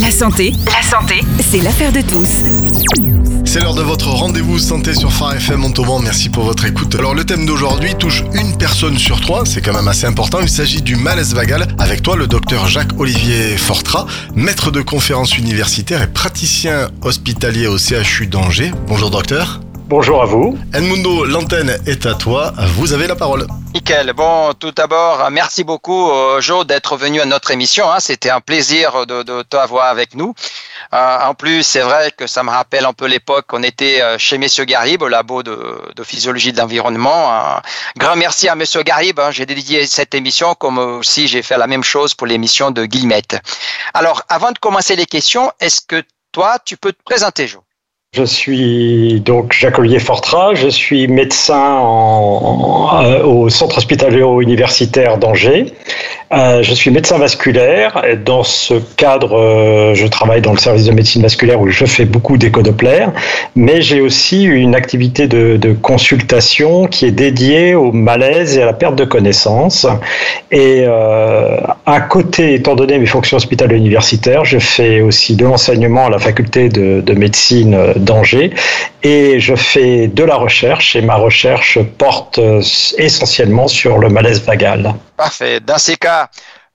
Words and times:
La 0.00 0.10
santé, 0.10 0.54
la 0.66 0.82
santé, 0.82 1.20
c'est 1.40 1.60
l'affaire 1.60 1.92
de 1.92 2.00
tous. 2.00 2.42
C'est 3.44 3.60
l'heure 3.60 3.74
de 3.74 3.82
votre 3.82 4.08
rendez-vous 4.08 4.58
santé 4.58 4.94
sur 4.94 5.12
Phare 5.12 5.34
FM 5.34 5.60
Montauban. 5.60 5.98
Merci 5.98 6.30
pour 6.30 6.44
votre 6.44 6.64
écoute. 6.64 6.94
Alors 6.94 7.14
le 7.14 7.24
thème 7.24 7.44
d'aujourd'hui 7.44 7.94
touche 7.98 8.24
une 8.32 8.56
personne 8.56 8.96
sur 8.96 9.20
trois, 9.20 9.44
c'est 9.44 9.60
quand 9.60 9.74
même 9.74 9.88
assez 9.88 10.06
important. 10.06 10.38
Il 10.40 10.48
s'agit 10.48 10.80
du 10.80 10.96
malaise 10.96 11.34
vagal. 11.34 11.68
Avec 11.78 12.02
toi, 12.02 12.16
le 12.16 12.26
docteur 12.26 12.66
Jacques-Olivier 12.68 13.58
Fortra, 13.58 14.06
maître 14.34 14.70
de 14.70 14.80
conférences 14.80 15.36
universitaires 15.36 16.00
et 16.00 16.06
praticien 16.06 16.88
hospitalier 17.02 17.66
au 17.66 17.76
CHU 17.76 18.26
d'Angers. 18.26 18.72
Bonjour 18.88 19.10
docteur. 19.10 19.60
Bonjour 19.94 20.22
à 20.22 20.24
vous. 20.24 20.58
Edmundo, 20.72 21.26
l'antenne 21.26 21.78
est 21.86 22.06
à 22.06 22.14
toi. 22.14 22.54
Vous 22.76 22.94
avez 22.94 23.06
la 23.06 23.14
parole. 23.14 23.46
Nickel. 23.74 24.14
Bon, 24.14 24.54
tout 24.54 24.70
d'abord, 24.70 25.30
merci 25.30 25.64
beaucoup, 25.64 26.10
euh, 26.10 26.40
Joe, 26.40 26.66
d'être 26.66 26.96
venu 26.96 27.20
à 27.20 27.26
notre 27.26 27.50
émission. 27.50 27.92
Hein. 27.92 28.00
C'était 28.00 28.30
un 28.30 28.40
plaisir 28.40 29.04
de, 29.04 29.22
de 29.22 29.42
t'avoir 29.42 29.88
avec 29.88 30.14
nous. 30.14 30.34
Euh, 30.94 31.18
en 31.28 31.34
plus, 31.34 31.62
c'est 31.62 31.82
vrai 31.82 32.10
que 32.10 32.26
ça 32.26 32.42
me 32.42 32.48
rappelle 32.48 32.86
un 32.86 32.94
peu 32.94 33.04
l'époque 33.04 33.44
qu'on 33.48 33.62
était 33.62 34.00
euh, 34.00 34.16
chez 34.16 34.38
Monsieur 34.38 34.64
Garib, 34.64 35.02
au 35.02 35.08
labo 35.08 35.42
de, 35.42 35.78
de 35.94 36.02
physiologie 36.04 36.54
de 36.54 36.58
l'environnement. 36.58 37.30
Un 37.30 37.60
grand 37.98 38.16
merci 38.16 38.48
à 38.48 38.54
Monsieur 38.54 38.82
Garib. 38.82 39.20
Hein. 39.20 39.30
J'ai 39.30 39.44
dédié 39.44 39.86
cette 39.86 40.14
émission, 40.14 40.54
comme 40.54 40.78
aussi 40.78 41.28
j'ai 41.28 41.42
fait 41.42 41.58
la 41.58 41.66
même 41.66 41.84
chose 41.84 42.14
pour 42.14 42.26
l'émission 42.26 42.70
de 42.70 42.86
Guillemette. 42.86 43.36
Alors, 43.92 44.22
avant 44.30 44.52
de 44.52 44.58
commencer 44.58 44.96
les 44.96 45.04
questions, 45.04 45.52
est-ce 45.60 45.82
que 45.86 46.02
toi, 46.32 46.56
tu 46.64 46.78
peux 46.78 46.94
te 46.94 47.02
présenter, 47.04 47.46
Joe? 47.46 47.60
Je 48.14 48.24
suis 48.24 49.22
donc 49.22 49.54
Jacques-Olivier 49.54 49.98
Fortra, 49.98 50.52
je 50.52 50.68
suis 50.68 51.08
médecin 51.08 51.78
euh, 51.78 53.24
au 53.24 53.48
centre 53.48 53.78
hospitalo-universitaire 53.78 55.16
d'Angers. 55.16 55.72
Euh, 56.32 56.62
je 56.62 56.72
suis 56.72 56.90
médecin 56.90 57.18
vasculaire. 57.18 58.02
Et 58.08 58.16
dans 58.16 58.42
ce 58.42 58.74
cadre, 58.96 59.38
euh, 59.38 59.94
je 59.94 60.06
travaille 60.06 60.40
dans 60.40 60.52
le 60.52 60.58
service 60.58 60.86
de 60.86 60.92
médecine 60.92 61.22
vasculaire 61.22 61.60
où 61.60 61.68
je 61.68 61.84
fais 61.84 62.06
beaucoup 62.06 62.38
d'éco-doppler, 62.38 63.06
mais 63.54 63.82
j'ai 63.82 64.00
aussi 64.00 64.44
une 64.44 64.74
activité 64.74 65.26
de, 65.26 65.76
consultation 65.82 66.86
qui 66.86 67.06
est 67.06 67.12
dédiée 67.12 67.74
au 67.74 67.92
malaise 67.92 68.56
et 68.56 68.62
à 68.62 68.66
la 68.66 68.72
perte 68.72 68.94
de 68.94 69.04
connaissance. 69.04 69.86
Et 70.50 70.84
euh, 70.86 71.56
à 71.86 72.00
côté, 72.00 72.54
étant 72.54 72.74
donné 72.74 72.98
mes 72.98 73.06
fonctions 73.06 73.36
hospitalo-universitaires, 73.36 74.44
je 74.44 74.58
fais 74.58 75.00
aussi 75.00 75.36
de 75.36 75.44
l'enseignement 75.44 76.06
à 76.06 76.10
la 76.10 76.18
faculté 76.18 76.68
de, 76.68 77.00
de 77.00 77.14
médecine 77.14 77.94
d'Angers 77.96 78.52
et 79.02 79.40
je 79.40 79.54
fais 79.54 80.06
de 80.08 80.24
la 80.24 80.36
recherche 80.36 80.94
et 80.94 81.02
ma 81.02 81.16
recherche 81.16 81.78
porte 81.98 82.38
essentiellement 82.98 83.66
sur 83.66 83.98
le 83.98 84.08
malaise 84.08 84.42
vagal. 84.42 84.94
Parfait. 85.16 85.60
Dans 85.60 85.78
ces 85.78 85.96
cas, 85.96 86.21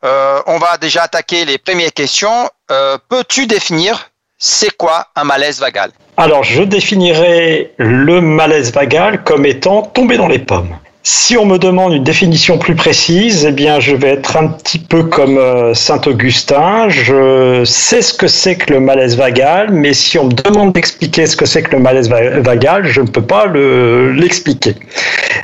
euh, 0.03 0.41
on 0.47 0.57
va 0.57 0.77
déjà 0.77 1.03
attaquer 1.03 1.45
les 1.45 1.57
premières 1.57 1.93
questions. 1.93 2.49
Euh, 2.71 2.97
Peux-tu 3.09 3.47
définir 3.47 4.11
c'est 4.37 4.75
quoi 4.77 5.07
un 5.15 5.23
malaise 5.23 5.59
vagal? 5.59 5.91
Alors, 6.17 6.43
je 6.43 6.63
définirais 6.63 7.73
le 7.77 8.21
malaise 8.21 8.71
vagal 8.71 9.23
comme 9.23 9.45
étant 9.45 9.81
tombé 9.81 10.17
dans 10.17 10.27
les 10.27 10.39
pommes. 10.39 10.77
Si 11.09 11.37
on 11.37 11.45
me 11.45 11.57
demande 11.57 11.93
une 11.93 12.03
définition 12.03 12.57
plus 12.57 12.75
précise, 12.75 13.45
eh 13.47 13.53
bien, 13.53 13.79
je 13.79 13.95
vais 13.95 14.09
être 14.09 14.35
un 14.35 14.47
petit 14.49 14.77
peu 14.77 15.03
comme 15.03 15.37
euh, 15.37 15.73
Saint 15.73 16.01
Augustin. 16.05 16.89
Je 16.89 17.63
sais 17.63 18.01
ce 18.01 18.13
que 18.13 18.27
c'est 18.27 18.57
que 18.57 18.73
le 18.73 18.81
malaise 18.81 19.15
vagal, 19.15 19.69
mais 19.71 19.93
si 19.93 20.19
on 20.19 20.25
me 20.25 20.33
demande 20.33 20.73
d'expliquer 20.73 21.25
ce 21.25 21.37
que 21.37 21.45
c'est 21.45 21.61
que 21.61 21.77
le 21.77 21.81
malaise 21.81 22.09
vagal, 22.09 22.85
je 22.87 22.99
ne 22.99 23.07
peux 23.07 23.21
pas 23.21 23.45
l'expliquer. 23.47 24.75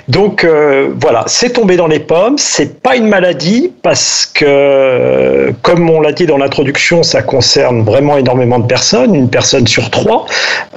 Donc 0.09 0.44
euh, 0.44 0.89
voilà, 1.00 1.23
c'est 1.28 1.52
tombé 1.52 1.78
dans 1.78 1.88
les 1.88 2.02
pommes. 2.02 2.38
C'est 2.38 2.81
pas 2.81 2.97
une 2.97 3.08
maladie 3.08 3.72
parce 3.84 4.25
que, 4.25 5.53
comme 5.61 5.89
on 5.89 6.02
l'a 6.02 6.11
dit 6.11 6.25
dans 6.25 6.38
l'introduction, 6.38 7.03
ça 7.03 7.22
concerne 7.22 7.84
vraiment 7.84 8.17
énormément 8.17 8.59
de 8.59 8.67
personnes, 8.67 9.16
une 9.16 9.30
personne 9.30 9.66
sur 9.66 9.89
trois 9.91 10.25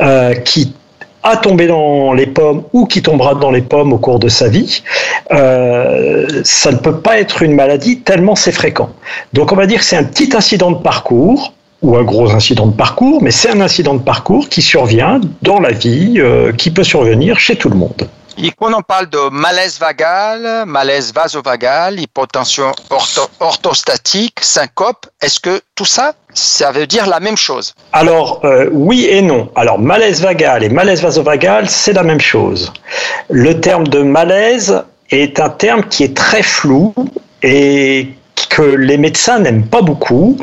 euh, 0.01 0.33
qui 0.35 0.75
a 1.27 1.37
tombé 1.37 1.67
dans 1.67 2.13
les 2.13 2.27
pommes 2.27 2.63
ou 2.73 2.87
qui 2.87 3.03
tombera 3.03 3.35
dans 3.35 3.51
les 3.51 3.63
pommes 3.63 3.93
au 3.93 3.99
cours 3.99 4.19
de 4.19 4.29
sa 4.29 4.49
vie, 4.49 4.83
euh, 5.33 6.27
ça 6.45 6.71
ne 6.71 6.77
peut 6.77 7.01
pas 7.01 7.19
être 7.19 7.43
une 7.43 7.55
maladie 7.55 8.01
tellement 8.01 8.37
c'est 8.37 8.53
fréquent. 8.53 8.91
Donc 9.33 9.53
on 9.53 9.57
va 9.57 9.67
dire 9.67 9.81
que 9.81 9.85
c'est 9.85 9.97
un 9.97 10.05
petit 10.05 10.37
incident 10.37 10.71
de 10.71 10.79
parcours 10.79 11.53
ou 11.83 11.97
un 11.97 12.05
gros 12.05 12.31
incident 12.31 12.67
de 12.67 12.75
parcours, 12.75 13.23
mais 13.23 13.31
c'est 13.31 13.51
un 13.51 13.61
incident 13.61 13.95
de 13.95 14.03
parcours 14.03 14.49
qui 14.49 14.63
survient 14.63 15.21
dans 15.43 15.61
la 15.61 15.73
vie, 15.73 16.15
euh, 16.19 16.53
qui 16.53 16.71
peut 16.71 16.85
survenir 16.85 17.39
chez 17.39 17.57
tout 17.57 17.69
le 17.69 17.77
monde. 17.77 18.09
Et 18.39 18.51
quand 18.51 18.73
on 18.75 18.83
parle 18.83 19.09
de 19.09 19.31
malaise 19.31 19.79
vagal, 19.79 20.67
malaise 20.67 21.13
vasovagal, 21.13 21.99
hypotension 21.99 22.71
orthostatique, 23.41 24.41
syncope, 24.43 25.07
est-ce 25.23 25.41
que 25.41 25.61
tout 25.75 25.87
ça, 25.87 26.13
ça 26.37 26.71
veut 26.73 26.87
dire 26.87 27.07
la 27.07 27.21
même 27.21 27.37
chose 27.37 27.75
Alors, 27.93 28.41
euh, 28.45 28.69
oui 28.73 29.07
et 29.09 29.23
non. 29.23 29.49
Alors, 29.55 29.79
malaise 29.79 30.23
vagal 30.23 30.63
et 30.63 30.69
malaise 30.69 31.03
vasovagal, 31.03 31.69
c'est 31.69 31.93
la 31.93 32.03
même 32.03 32.21
chose. 32.21 32.73
Le 33.31 33.61
terme 33.61 33.89
de 33.89 34.03
malaise 34.03 34.83
est 35.11 35.41
un 35.41 35.49
terme 35.49 35.85
qui 35.85 36.05
est 36.05 36.17
très 36.17 36.43
flou 36.43 36.95
et 37.43 38.09
que 38.51 38.63
les 38.63 38.99
médecins 38.99 39.39
n'aiment 39.39 39.67
pas 39.67 39.83
beaucoup, 39.83 40.37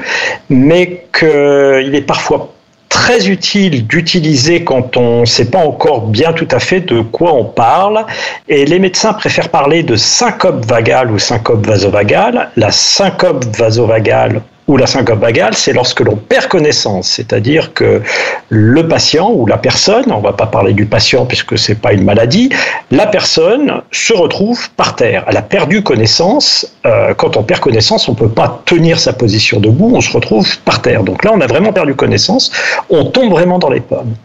mais 0.50 1.06
qu'il 1.18 1.96
est 1.96 2.06
parfois 2.06 2.54
très 2.90 3.28
utile 3.28 3.88
d'utiliser 3.88 4.64
quand 4.64 4.98
on 4.98 5.22
ne 5.22 5.26
sait 5.26 5.50
pas 5.50 5.60
encore 5.66 6.02
bien 6.02 6.32
tout 6.32 6.48
à 6.52 6.60
fait 6.60 6.82
de 6.82 7.02
quoi 7.02 7.34
on 7.34 7.46
parle. 7.46 8.06
Et 8.48 8.66
les 8.66 8.80
médecins 8.80 9.14
préfèrent 9.14 9.50
parler 9.50 9.84
de 9.84 9.96
syncope 9.96 10.66
vagale 10.66 11.12
ou 11.12 11.20
syncope 11.20 11.66
vasovagale. 11.66 12.50
La 12.56 12.72
syncope 12.72 13.46
vasovagale 13.58 14.42
ou 14.68 14.78
la 14.78 14.88
syncope 14.88 15.20
vagale, 15.20 15.54
c'est 15.54 15.74
lorsque 15.74 16.00
l'on 16.00 16.16
perd 16.16 16.48
connaissance, 16.48 17.08
c'est-à-dire 17.10 17.74
que 17.74 18.02
le 18.50 18.88
patient 18.88 19.32
ou 19.32 19.46
la 19.46 19.58
personne, 19.58 20.12
on 20.12 20.20
ne 20.20 20.24
va 20.24 20.34
pas 20.34 20.46
parler 20.46 20.74
du 20.74 20.86
patient 20.86 21.26
puisque 21.26 21.58
c'est 21.58 21.76
pas 21.76 21.94
une 21.94 22.04
maladie, 22.04 22.50
la 22.92 23.08
personne 23.08 23.82
se 23.92 24.14
retrouve 24.14 24.70
par 24.72 24.96
terre. 24.96 25.26
Elle 25.28 25.38
a 25.38 25.42
perdu 25.42 25.84
connaissance. 25.84 26.66
Euh, 26.86 27.14
quand 27.14 27.38
on 27.38 27.44
perd 27.44 27.60
connaissance, 27.60 28.08
on 28.08 28.16
peut 28.16 28.30
pas 28.30 28.62
tenir 28.66 29.00
sa 29.00 29.14
position 29.14 29.60
debout, 29.60 29.92
on 29.94 30.02
se 30.02 30.12
retrouve 30.12 30.58
par 30.60 30.82
terre. 30.82 31.04
Donc 31.04 31.24
là, 31.24 31.32
on 31.34 31.42
a 31.42 31.48
vraiment 31.48 31.74
perdu 31.74 31.96
connaissance, 31.96 32.52
on 32.90 33.06
tombe 33.06 33.32
vraiment 33.32 33.60
dans 33.60 33.70
les 33.70 33.82
pommes. 33.82 34.16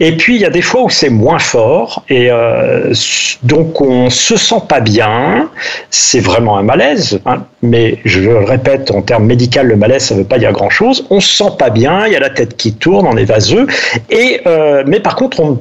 Et 0.00 0.16
puis 0.16 0.36
il 0.36 0.40
y 0.40 0.44
a 0.44 0.50
des 0.50 0.62
fois 0.62 0.82
où 0.82 0.90
c'est 0.90 1.10
moins 1.10 1.38
fort 1.38 2.04
et 2.08 2.30
euh, 2.30 2.92
donc 3.42 3.80
on 3.80 4.10
se 4.10 4.36
sent 4.36 4.62
pas 4.68 4.80
bien. 4.80 5.50
C'est 5.90 6.20
vraiment 6.20 6.56
un 6.58 6.62
malaise, 6.62 7.20
hein, 7.26 7.44
mais 7.62 7.98
je 8.04 8.20
le 8.20 8.38
répète 8.38 8.90
en 8.90 9.02
termes 9.02 9.26
médicaux, 9.26 9.62
le 9.62 9.76
malaise 9.76 10.04
ça 10.04 10.14
veut 10.14 10.24
pas 10.24 10.38
dire 10.38 10.52
grand 10.52 10.70
chose. 10.70 11.06
On 11.10 11.20
se 11.20 11.36
sent 11.36 11.52
pas 11.58 11.70
bien, 11.70 12.06
il 12.06 12.12
y 12.12 12.16
a 12.16 12.20
la 12.20 12.30
tête 12.30 12.56
qui 12.56 12.74
tourne, 12.74 13.06
on 13.06 13.16
est 13.16 13.24
vaseux. 13.24 13.66
Et 14.10 14.40
euh, 14.46 14.84
mais 14.86 15.00
par 15.00 15.16
contre 15.16 15.40
on 15.40 15.60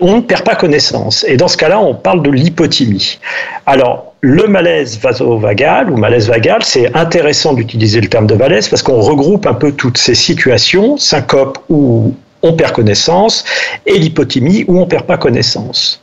on 0.00 0.16
ne 0.16 0.20
perd 0.20 0.44
pas 0.44 0.54
connaissance. 0.54 1.24
Et 1.28 1.36
dans 1.36 1.48
ce 1.48 1.56
cas-là, 1.56 1.78
on 1.78 1.94
parle 1.94 2.22
de 2.22 2.30
l'hypothymie. 2.30 3.18
Alors, 3.66 4.14
le 4.20 4.46
malaise 4.46 4.98
vasovagal 4.98 5.90
ou 5.90 5.96
malaise 5.96 6.28
vagal, 6.28 6.62
c'est 6.62 6.94
intéressant 6.96 7.54
d'utiliser 7.54 8.00
le 8.00 8.08
terme 8.08 8.26
de 8.26 8.34
malaise 8.34 8.68
parce 8.68 8.82
qu'on 8.82 9.00
regroupe 9.00 9.46
un 9.46 9.54
peu 9.54 9.72
toutes 9.72 9.98
ces 9.98 10.14
situations, 10.14 10.96
syncope 10.96 11.58
ou 11.68 12.14
on 12.42 12.54
perd 12.54 12.72
connaissance, 12.72 13.44
et 13.86 13.98
l'hypothymie 13.98 14.64
où 14.68 14.80
on 14.80 14.86
perd 14.86 15.06
pas 15.06 15.16
connaissance. 15.18 16.02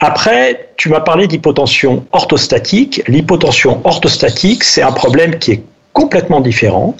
Après, 0.00 0.70
tu 0.76 0.88
m'as 0.88 1.00
parlé 1.00 1.26
d'hypotension 1.26 2.04
orthostatique. 2.12 3.02
L'hypotension 3.08 3.80
orthostatique, 3.84 4.64
c'est 4.64 4.82
un 4.82 4.92
problème 4.92 5.38
qui 5.38 5.52
est 5.52 5.62
complètement 5.92 6.40
différent. 6.40 6.94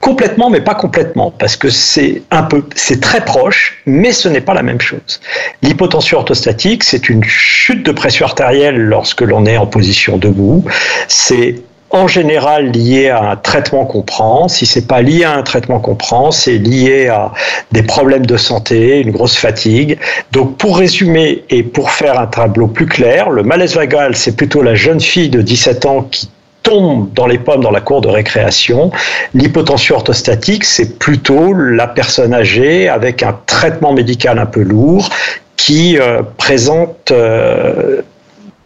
Complètement, 0.00 0.50
mais 0.50 0.60
pas 0.60 0.74
complètement, 0.74 1.30
parce 1.30 1.56
que 1.56 1.70
c'est 1.70 2.22
un 2.30 2.42
peu, 2.42 2.62
c'est 2.74 3.00
très 3.00 3.24
proche, 3.24 3.82
mais 3.86 4.12
ce 4.12 4.28
n'est 4.28 4.42
pas 4.42 4.52
la 4.52 4.62
même 4.62 4.80
chose. 4.80 5.20
L'hypotension 5.62 6.18
orthostatique, 6.18 6.84
c'est 6.84 7.08
une 7.08 7.24
chute 7.24 7.86
de 7.86 7.90
pression 7.90 8.26
artérielle 8.26 8.76
lorsque 8.76 9.22
l'on 9.22 9.46
est 9.46 9.56
en 9.56 9.66
position 9.66 10.18
debout. 10.18 10.62
C'est 11.08 11.62
en 11.94 12.08
général 12.08 12.72
lié 12.72 13.08
à 13.08 13.30
un 13.30 13.36
traitement 13.36 13.86
qu'on 13.86 14.02
prend. 14.02 14.48
Si 14.48 14.66
c'est 14.66 14.88
pas 14.88 15.00
lié 15.00 15.22
à 15.22 15.36
un 15.36 15.42
traitement 15.42 15.78
qu'on 15.78 15.94
prend, 15.94 16.32
c'est 16.32 16.58
lié 16.58 17.06
à 17.06 17.32
des 17.70 17.84
problèmes 17.84 18.26
de 18.26 18.36
santé, 18.36 19.00
une 19.00 19.12
grosse 19.12 19.36
fatigue. 19.36 19.96
Donc, 20.32 20.58
pour 20.58 20.76
résumer 20.76 21.44
et 21.50 21.62
pour 21.62 21.92
faire 21.92 22.18
un 22.18 22.26
tableau 22.26 22.66
plus 22.66 22.86
clair, 22.86 23.30
le 23.30 23.44
malaise 23.44 23.76
vagal, 23.76 24.16
c'est 24.16 24.36
plutôt 24.36 24.60
la 24.60 24.74
jeune 24.74 25.00
fille 25.00 25.28
de 25.28 25.40
17 25.40 25.86
ans 25.86 26.02
qui 26.10 26.28
tombe 26.64 27.12
dans 27.12 27.28
les 27.28 27.38
pommes 27.38 27.62
dans 27.62 27.70
la 27.70 27.80
cour 27.80 28.00
de 28.00 28.08
récréation. 28.08 28.90
L'hypotension 29.32 29.94
orthostatique, 29.94 30.64
c'est 30.64 30.98
plutôt 30.98 31.52
la 31.52 31.86
personne 31.86 32.34
âgée 32.34 32.88
avec 32.88 33.22
un 33.22 33.38
traitement 33.46 33.92
médical 33.92 34.40
un 34.40 34.46
peu 34.46 34.62
lourd 34.62 35.10
qui 35.56 35.96
euh, 35.96 36.22
présente 36.38 37.12
euh, 37.12 38.02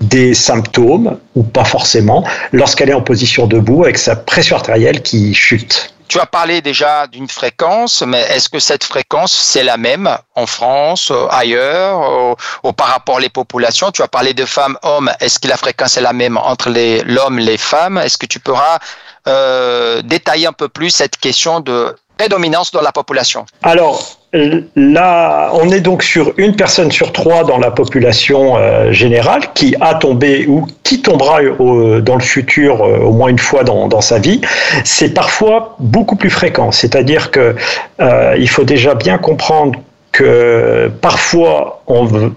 des 0.01 0.35
symptômes, 0.35 1.19
ou 1.35 1.43
pas 1.43 1.65
forcément, 1.65 2.25
lorsqu'elle 2.53 2.91
est 2.91 2.95
en 2.95 3.03
position 3.03 3.47
debout 3.47 3.85
avec 3.85 3.99
sa 3.99 4.17
pression 4.17 4.57
artérielle 4.57 5.03
qui 5.03 5.35
chute. 5.35 5.93
Tu 6.09 6.19
as 6.19 6.27
parlé 6.27 6.63
déjà 6.63 7.07
d'une 7.07 7.29
fréquence, 7.29 8.03
mais 8.03 8.23
est-ce 8.31 8.49
que 8.49 8.59
cette 8.59 8.83
fréquence, 8.83 9.31
c'est 9.31 9.63
la 9.63 9.77
même 9.77 10.09
en 10.35 10.47
France, 10.47 11.13
ailleurs, 11.31 12.35
ou, 12.65 12.73
par 12.73 12.87
rapport 12.87 13.19
aux 13.23 13.29
populations? 13.29 13.91
Tu 13.91 14.01
as 14.01 14.09
parlé 14.09 14.33
de 14.33 14.47
femmes-hommes, 14.47 15.13
est-ce 15.21 15.39
que 15.39 15.49
la 15.49 15.59
fréquence 15.59 15.99
est 15.99 16.01
la 16.01 16.15
même 16.15 16.39
entre 16.39 16.71
l'homme 17.05 17.39
et 17.41 17.45
les 17.45 17.59
femmes? 17.59 17.99
Est-ce 17.99 18.17
que 18.17 18.25
tu 18.25 18.41
pourras 18.41 18.79
euh, 19.27 20.01
détailler 20.01 20.47
un 20.47 20.55
peu 20.55 20.71
plus 20.71 20.89
cette 20.89 21.19
question 21.19 21.61
de 21.61 21.95
prédominance 22.17 22.71
dans 22.71 22.81
la 22.81 22.93
population? 22.93 23.45
Alors, 23.63 24.18
là, 24.33 25.51
on 25.55 25.71
est 25.71 25.81
donc 25.81 26.03
sur 26.03 26.33
une 26.37 26.55
personne 26.55 26.91
sur 26.91 27.13
trois 27.13 27.45
dans 27.45 27.59
la 27.59 27.71
population 27.71 28.57
euh, 28.57 28.93
générale 28.93 29.43
qui 29.55 29.75
a 29.81 29.95
tombé 29.95 30.47
ou 30.47 30.67
qui 30.83 31.01
tombera 31.01 31.41
dans 31.43 32.15
le 32.15 32.23
futur 32.23 32.83
euh, 32.83 32.99
au 32.99 33.13
moins 33.13 33.29
une 33.29 33.39
fois 33.39 33.65
dans, 33.65 33.89
dans 33.89 34.03
sa 34.03 34.19
vie. 34.19 34.41
C'est 34.85 35.15
parfois 35.15 35.77
beaucoup 35.79 36.17
plus 36.17 36.31
fréquent. 36.31 36.73
C'est-à-dire 36.73 37.31
que 37.31 37.57
euh, 38.01 38.37
il 38.39 38.49
faut 38.51 38.65
déjà 38.65 38.95
bien 38.95 39.17
comprendre 39.17 39.79
que 40.13 40.91
parfois 41.01 41.83
on 41.87 42.05
veut 42.05 42.33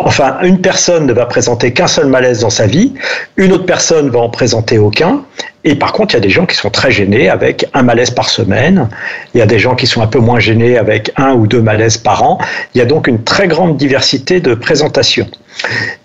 Enfin, 0.00 0.38
une 0.42 0.60
personne 0.60 1.06
ne 1.06 1.12
va 1.12 1.24
présenter 1.26 1.72
qu'un 1.72 1.86
seul 1.86 2.06
malaise 2.06 2.40
dans 2.40 2.50
sa 2.50 2.66
vie, 2.66 2.94
une 3.36 3.52
autre 3.52 3.64
personne 3.64 4.10
va 4.10 4.18
en 4.18 4.28
présenter 4.28 4.76
aucun, 4.76 5.22
et 5.62 5.76
par 5.76 5.92
contre, 5.92 6.14
il 6.14 6.16
y 6.16 6.18
a 6.18 6.20
des 6.20 6.30
gens 6.30 6.46
qui 6.46 6.56
sont 6.56 6.68
très 6.68 6.90
gênés 6.90 7.28
avec 7.28 7.66
un 7.74 7.82
malaise 7.82 8.10
par 8.10 8.28
semaine, 8.28 8.88
il 9.34 9.38
y 9.38 9.40
a 9.40 9.46
des 9.46 9.60
gens 9.60 9.76
qui 9.76 9.86
sont 9.86 10.02
un 10.02 10.08
peu 10.08 10.18
moins 10.18 10.40
gênés 10.40 10.78
avec 10.78 11.12
un 11.16 11.34
ou 11.34 11.46
deux 11.46 11.62
malaises 11.62 11.96
par 11.96 12.24
an, 12.24 12.38
il 12.74 12.78
y 12.78 12.80
a 12.80 12.86
donc 12.86 13.06
une 13.06 13.22
très 13.22 13.46
grande 13.46 13.76
diversité 13.76 14.40
de 14.40 14.54
présentations. 14.54 15.28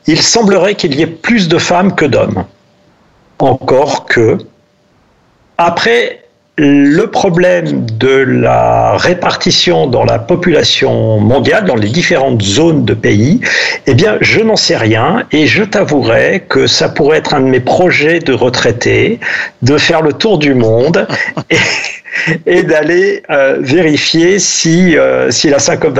Il 0.05 0.21
semblerait 0.21 0.75
qu'il 0.75 0.93
y 0.93 1.01
ait 1.01 1.07
plus 1.07 1.47
de 1.47 1.57
femmes 1.57 1.95
que 1.95 2.05
d'hommes, 2.05 2.45
encore 3.39 4.05
que, 4.05 4.37
après, 5.57 6.18
le 6.59 7.07
problème 7.07 7.85
de 7.85 8.09
la 8.09 8.97
répartition 8.97 9.87
dans 9.87 10.03
la 10.03 10.19
population 10.19 11.19
mondiale, 11.19 11.63
dans 11.63 11.77
les 11.77 11.87
différentes 11.87 12.41
zones 12.41 12.83
de 12.83 12.93
pays, 12.93 13.39
eh 13.87 13.93
bien, 13.93 14.17
je 14.19 14.41
n'en 14.41 14.57
sais 14.57 14.75
rien 14.75 15.23
et 15.31 15.47
je 15.47 15.63
t'avouerai 15.63 16.43
que 16.49 16.67
ça 16.67 16.89
pourrait 16.89 17.19
être 17.19 17.33
un 17.33 17.39
de 17.39 17.45
mes 17.45 17.61
projets 17.61 18.19
de 18.19 18.33
retraité, 18.33 19.21
de 19.61 19.77
faire 19.77 20.01
le 20.01 20.11
tour 20.11 20.37
du 20.37 20.53
monde 20.53 21.07
et, 22.45 22.63
d'aller 22.63 23.23
euh, 23.29 23.55
vérifier 23.61 24.37
si, 24.39 24.97
euh, 24.97 25.31
si, 25.31 25.49
la 25.49 25.59
syncope 25.59 25.97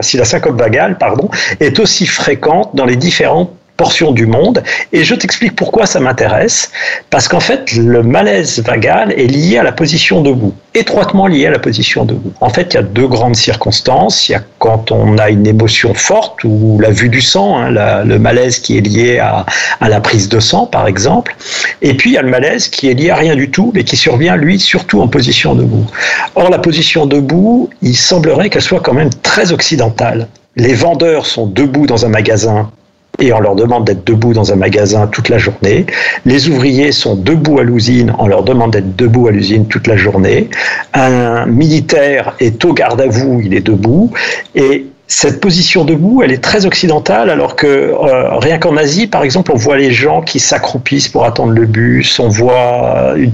si 0.00 0.16
la 0.16 0.24
syncope 0.24 0.58
vagale 0.58 0.98
pardon, 0.98 1.30
est 1.60 1.78
aussi 1.78 2.06
fréquente 2.06 2.70
dans 2.74 2.84
les 2.84 2.96
différents 2.96 3.55
portion 3.76 4.12
du 4.12 4.26
monde. 4.26 4.62
Et 4.92 5.04
je 5.04 5.14
t'explique 5.14 5.54
pourquoi 5.54 5.86
ça 5.86 6.00
m'intéresse. 6.00 6.70
Parce 7.10 7.28
qu'en 7.28 7.40
fait, 7.40 7.72
le 7.74 8.02
malaise 8.02 8.60
vagal 8.60 9.12
est 9.12 9.26
lié 9.26 9.58
à 9.58 9.62
la 9.62 9.72
position 9.72 10.22
debout, 10.22 10.54
étroitement 10.74 11.26
lié 11.26 11.46
à 11.46 11.50
la 11.50 11.58
position 11.58 12.04
debout. 12.04 12.32
En 12.40 12.48
fait, 12.48 12.72
il 12.72 12.74
y 12.74 12.78
a 12.78 12.82
deux 12.82 13.06
grandes 13.06 13.36
circonstances. 13.36 14.28
Il 14.28 14.32
y 14.32 14.34
a 14.34 14.42
quand 14.58 14.90
on 14.90 15.18
a 15.18 15.30
une 15.30 15.46
émotion 15.46 15.94
forte 15.94 16.42
ou 16.44 16.78
la 16.80 16.90
vue 16.90 17.08
du 17.08 17.20
sang, 17.20 17.58
hein, 17.58 17.70
le 18.04 18.18
malaise 18.18 18.58
qui 18.58 18.78
est 18.78 18.80
lié 18.80 19.18
à, 19.18 19.44
à, 19.80 19.88
la 19.88 20.00
prise 20.00 20.28
de 20.28 20.40
sang, 20.40 20.66
par 20.66 20.86
exemple. 20.86 21.36
Et 21.82 21.94
puis, 21.94 22.10
il 22.10 22.12
y 22.14 22.18
a 22.18 22.22
le 22.22 22.30
malaise 22.30 22.68
qui 22.68 22.88
est 22.88 22.94
lié 22.94 23.10
à 23.10 23.16
rien 23.16 23.36
du 23.36 23.50
tout, 23.50 23.72
mais 23.74 23.84
qui 23.84 23.96
survient, 23.96 24.36
lui, 24.36 24.58
surtout 24.58 25.00
en 25.00 25.08
position 25.08 25.54
debout. 25.54 25.86
Or, 26.34 26.50
la 26.50 26.58
position 26.58 27.06
debout, 27.06 27.70
il 27.82 27.96
semblerait 27.96 28.50
qu'elle 28.50 28.62
soit 28.62 28.80
quand 28.80 28.94
même 28.94 29.10
très 29.22 29.52
occidentale. 29.52 30.28
Les 30.56 30.74
vendeurs 30.74 31.26
sont 31.26 31.46
debout 31.46 31.86
dans 31.86 32.06
un 32.06 32.08
magasin 32.08 32.70
et 33.18 33.32
on 33.32 33.40
leur 33.40 33.54
demande 33.54 33.86
d'être 33.86 34.06
debout 34.06 34.32
dans 34.32 34.52
un 34.52 34.56
magasin 34.56 35.06
toute 35.06 35.28
la 35.28 35.38
journée. 35.38 35.86
Les 36.24 36.48
ouvriers 36.48 36.92
sont 36.92 37.14
debout 37.14 37.58
à 37.58 37.62
l'usine, 37.62 38.12
on 38.18 38.26
leur 38.26 38.42
demande 38.42 38.72
d'être 38.72 38.96
debout 38.96 39.28
à 39.28 39.30
l'usine 39.30 39.66
toute 39.66 39.86
la 39.86 39.96
journée. 39.96 40.48
Un 40.94 41.46
militaire 41.46 42.34
est 42.40 42.64
au 42.64 42.72
garde 42.72 43.00
à 43.00 43.06
vous, 43.06 43.40
il 43.42 43.54
est 43.54 43.60
debout. 43.60 44.12
Et 44.54 44.86
cette 45.08 45.40
position 45.40 45.84
debout, 45.84 46.22
elle 46.22 46.32
est 46.32 46.42
très 46.42 46.66
occidentale, 46.66 47.30
alors 47.30 47.54
que 47.54 47.66
euh, 47.66 48.38
rien 48.38 48.58
qu'en 48.58 48.76
Asie, 48.76 49.06
par 49.06 49.22
exemple, 49.22 49.52
on 49.52 49.56
voit 49.56 49.76
les 49.76 49.92
gens 49.92 50.20
qui 50.20 50.40
s'accroupissent 50.40 51.08
pour 51.08 51.24
attendre 51.24 51.52
le 51.52 51.64
bus, 51.64 52.18
on 52.18 52.28
voit, 52.28 53.14
euh, 53.16 53.26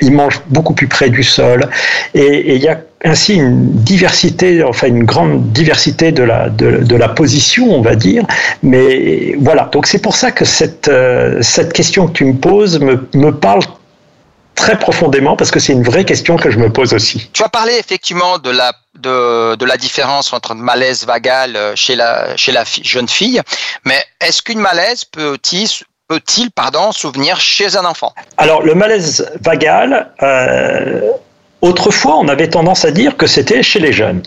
ils 0.00 0.12
mangent 0.12 0.42
beaucoup 0.48 0.74
plus 0.74 0.88
près 0.88 1.10
du 1.10 1.22
sol, 1.22 1.68
et 2.14 2.56
il 2.56 2.60
y 2.60 2.68
a 2.68 2.80
ainsi 3.04 3.34
une 3.34 3.72
diversité, 3.72 4.62
enfin 4.62 4.88
une 4.88 5.04
grande 5.04 5.52
diversité 5.52 6.12
de 6.12 6.22
la, 6.22 6.48
de, 6.48 6.96
la 6.96 7.08
position, 7.08 7.74
on 7.74 7.82
va 7.82 7.94
dire. 7.94 8.24
Mais 8.62 9.34
voilà, 9.38 9.68
donc 9.72 9.86
c'est 9.86 10.00
pour 10.00 10.14
ça 10.14 10.30
que 10.30 10.44
cette, 10.44 10.88
euh, 10.88 11.40
cette 11.42 11.72
question 11.72 12.06
que 12.06 12.12
tu 12.12 12.24
me 12.24 12.34
poses 12.34 12.78
me, 12.80 13.08
me 13.14 13.30
parle 13.30 13.62
très 14.54 14.78
profondément 14.78 15.36
parce 15.36 15.50
que 15.50 15.58
c'est 15.58 15.72
une 15.72 15.82
vraie 15.82 16.04
question 16.04 16.36
que 16.36 16.50
je 16.50 16.58
me 16.58 16.70
pose 16.70 16.92
aussi. 16.94 17.28
Tu 17.32 17.42
as 17.42 17.48
parlé 17.48 17.74
effectivement 17.78 18.38
de 18.38 18.50
la, 18.50 18.72
de, 18.98 19.56
de 19.56 19.64
la 19.64 19.76
différence 19.76 20.32
entre 20.32 20.54
malaise 20.54 21.04
vagal 21.06 21.56
euh, 21.56 21.72
chez 21.74 21.96
la, 21.96 22.36
chez 22.36 22.52
la 22.52 22.64
jeune 22.82 23.08
fille, 23.08 23.40
mais 23.84 24.00
est-ce 24.20 24.42
qu'une 24.42 24.60
malaise 24.60 25.04
peut-il 25.04 25.68
peut-il 26.08 26.50
pardon 26.50 26.92
souvenir 26.92 27.40
chez 27.40 27.76
un 27.76 27.84
enfant? 27.86 28.12
Alors 28.36 28.62
le 28.62 28.74
malaise 28.74 29.30
vagal, 29.40 30.12
euh, 30.22 31.00
autrefois 31.62 32.18
on 32.18 32.28
avait 32.28 32.48
tendance 32.48 32.84
à 32.84 32.90
dire 32.90 33.16
que 33.16 33.26
c'était 33.26 33.62
chez 33.62 33.80
les 33.80 33.92
jeunes. 33.92 34.22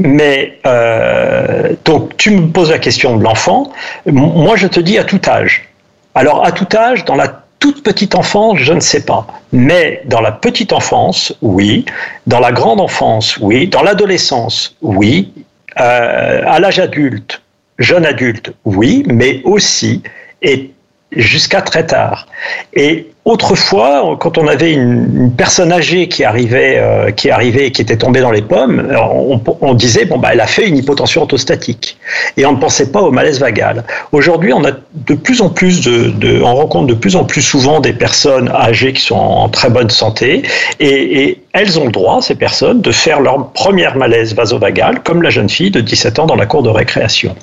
Mais 0.00 0.58
euh, 0.66 1.74
donc 1.84 2.16
tu 2.16 2.30
me 2.30 2.48
poses 2.48 2.70
la 2.70 2.78
question 2.78 3.16
de 3.16 3.22
l'enfant. 3.22 3.70
Moi 4.06 4.56
je 4.56 4.66
te 4.66 4.80
dis 4.80 4.98
à 4.98 5.04
tout 5.04 5.20
âge. 5.28 5.68
Alors 6.14 6.44
à 6.44 6.52
tout 6.52 6.68
âge, 6.76 7.04
dans 7.04 7.14
la 7.14 7.42
toute 7.58 7.82
petite 7.82 8.14
enfance, 8.14 8.58
je 8.58 8.72
ne 8.72 8.80
sais 8.80 9.04
pas. 9.04 9.26
Mais 9.52 10.02
dans 10.04 10.20
la 10.20 10.32
petite 10.32 10.72
enfance, 10.72 11.34
oui. 11.40 11.84
Dans 12.26 12.40
la 12.40 12.52
grande 12.52 12.80
enfance, 12.80 13.38
oui. 13.40 13.68
Dans 13.68 13.82
l'adolescence, 13.82 14.76
oui. 14.82 15.32
Euh, 15.80 16.42
à 16.46 16.58
l'âge 16.58 16.78
adulte, 16.78 17.42
jeune 17.78 18.06
adulte, 18.06 18.52
oui. 18.64 19.04
Mais 19.06 19.40
aussi, 19.44 20.02
et 20.42 20.70
jusqu'à 21.12 21.62
très 21.62 21.86
tard. 21.86 22.26
Et 22.74 23.10
autrefois, 23.26 24.16
quand 24.20 24.38
on 24.38 24.46
avait 24.46 24.72
une, 24.72 25.32
personne 25.36 25.72
âgée 25.72 26.08
qui 26.08 26.24
arrivait, 26.24 26.76
euh, 26.78 27.10
qui 27.10 27.28
arrivait 27.28 27.66
et 27.66 27.72
qui 27.72 27.82
était 27.82 27.96
tombée 27.96 28.20
dans 28.20 28.30
les 28.30 28.40
pommes, 28.40 28.88
on, 29.60 29.74
disait 29.74 30.04
bon 30.06 30.16
bah 30.16 30.30
elle 30.32 30.40
a 30.40 30.46
fait 30.46 30.66
une 30.66 30.76
hypotension 30.76 31.22
orthostatique 31.22 31.98
et 32.36 32.46
on 32.46 32.52
ne 32.52 32.58
pensait 32.58 32.92
pas 32.92 33.02
au 33.02 33.10
malaise 33.10 33.40
vagal. 33.40 33.84
Aujourd'hui, 34.12 34.52
on 34.52 34.64
a 34.64 34.70
de 34.70 35.14
plus 35.14 35.42
en 35.42 35.50
plus 35.50 35.82
de, 35.82 36.40
on 36.40 36.54
rencontre 36.54 36.86
de 36.86 36.94
plus 36.94 37.16
en 37.16 37.24
plus 37.24 37.42
souvent 37.42 37.80
des 37.80 37.92
personnes 37.92 38.48
âgées 38.48 38.92
qui 38.92 39.02
sont 39.02 39.16
en 39.16 39.48
très 39.48 39.68
bonne 39.68 39.90
santé 39.90 40.42
et, 40.80 41.38
elles 41.58 41.80
ont 41.80 41.86
le 41.86 41.90
droit, 41.90 42.20
ces 42.20 42.34
personnes, 42.34 42.82
de 42.82 42.92
faire 42.92 43.18
leur 43.18 43.50
première 43.52 43.96
malaise 43.96 44.34
vasovagal, 44.34 45.02
comme 45.02 45.22
la 45.22 45.30
jeune 45.30 45.48
fille 45.48 45.70
de 45.70 45.80
17 45.80 46.18
ans 46.18 46.26
dans 46.26 46.36
la 46.36 46.44
cour 46.44 46.62
de 46.62 46.68
récréation. 46.68 47.34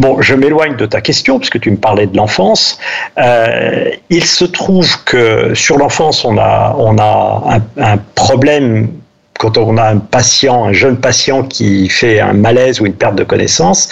Bon, 0.00 0.20
je 0.20 0.34
m'éloigne 0.34 0.74
de 0.74 0.84
ta 0.84 1.00
question, 1.00 1.38
puisque 1.38 1.60
tu 1.60 1.70
me 1.70 1.76
parlais 1.76 2.08
de 2.08 2.16
l'enfance. 2.16 2.80
Euh, 3.18 3.90
il 4.10 4.24
se 4.24 4.44
trouve 4.44 5.04
que 5.04 5.21
sur 5.54 5.78
l'enfance, 5.78 6.24
on 6.24 6.38
a, 6.38 6.76
un, 6.78 7.60
un 7.82 7.96
problème 8.14 8.88
quand 9.38 9.58
on 9.58 9.76
a 9.76 9.88
un 9.88 9.98
patient, 9.98 10.66
un 10.66 10.72
jeune 10.72 10.96
patient 10.96 11.42
qui 11.42 11.88
fait 11.88 12.20
un 12.20 12.32
malaise 12.32 12.80
ou 12.80 12.86
une 12.86 12.94
perte 12.94 13.16
de 13.16 13.24
connaissance, 13.24 13.88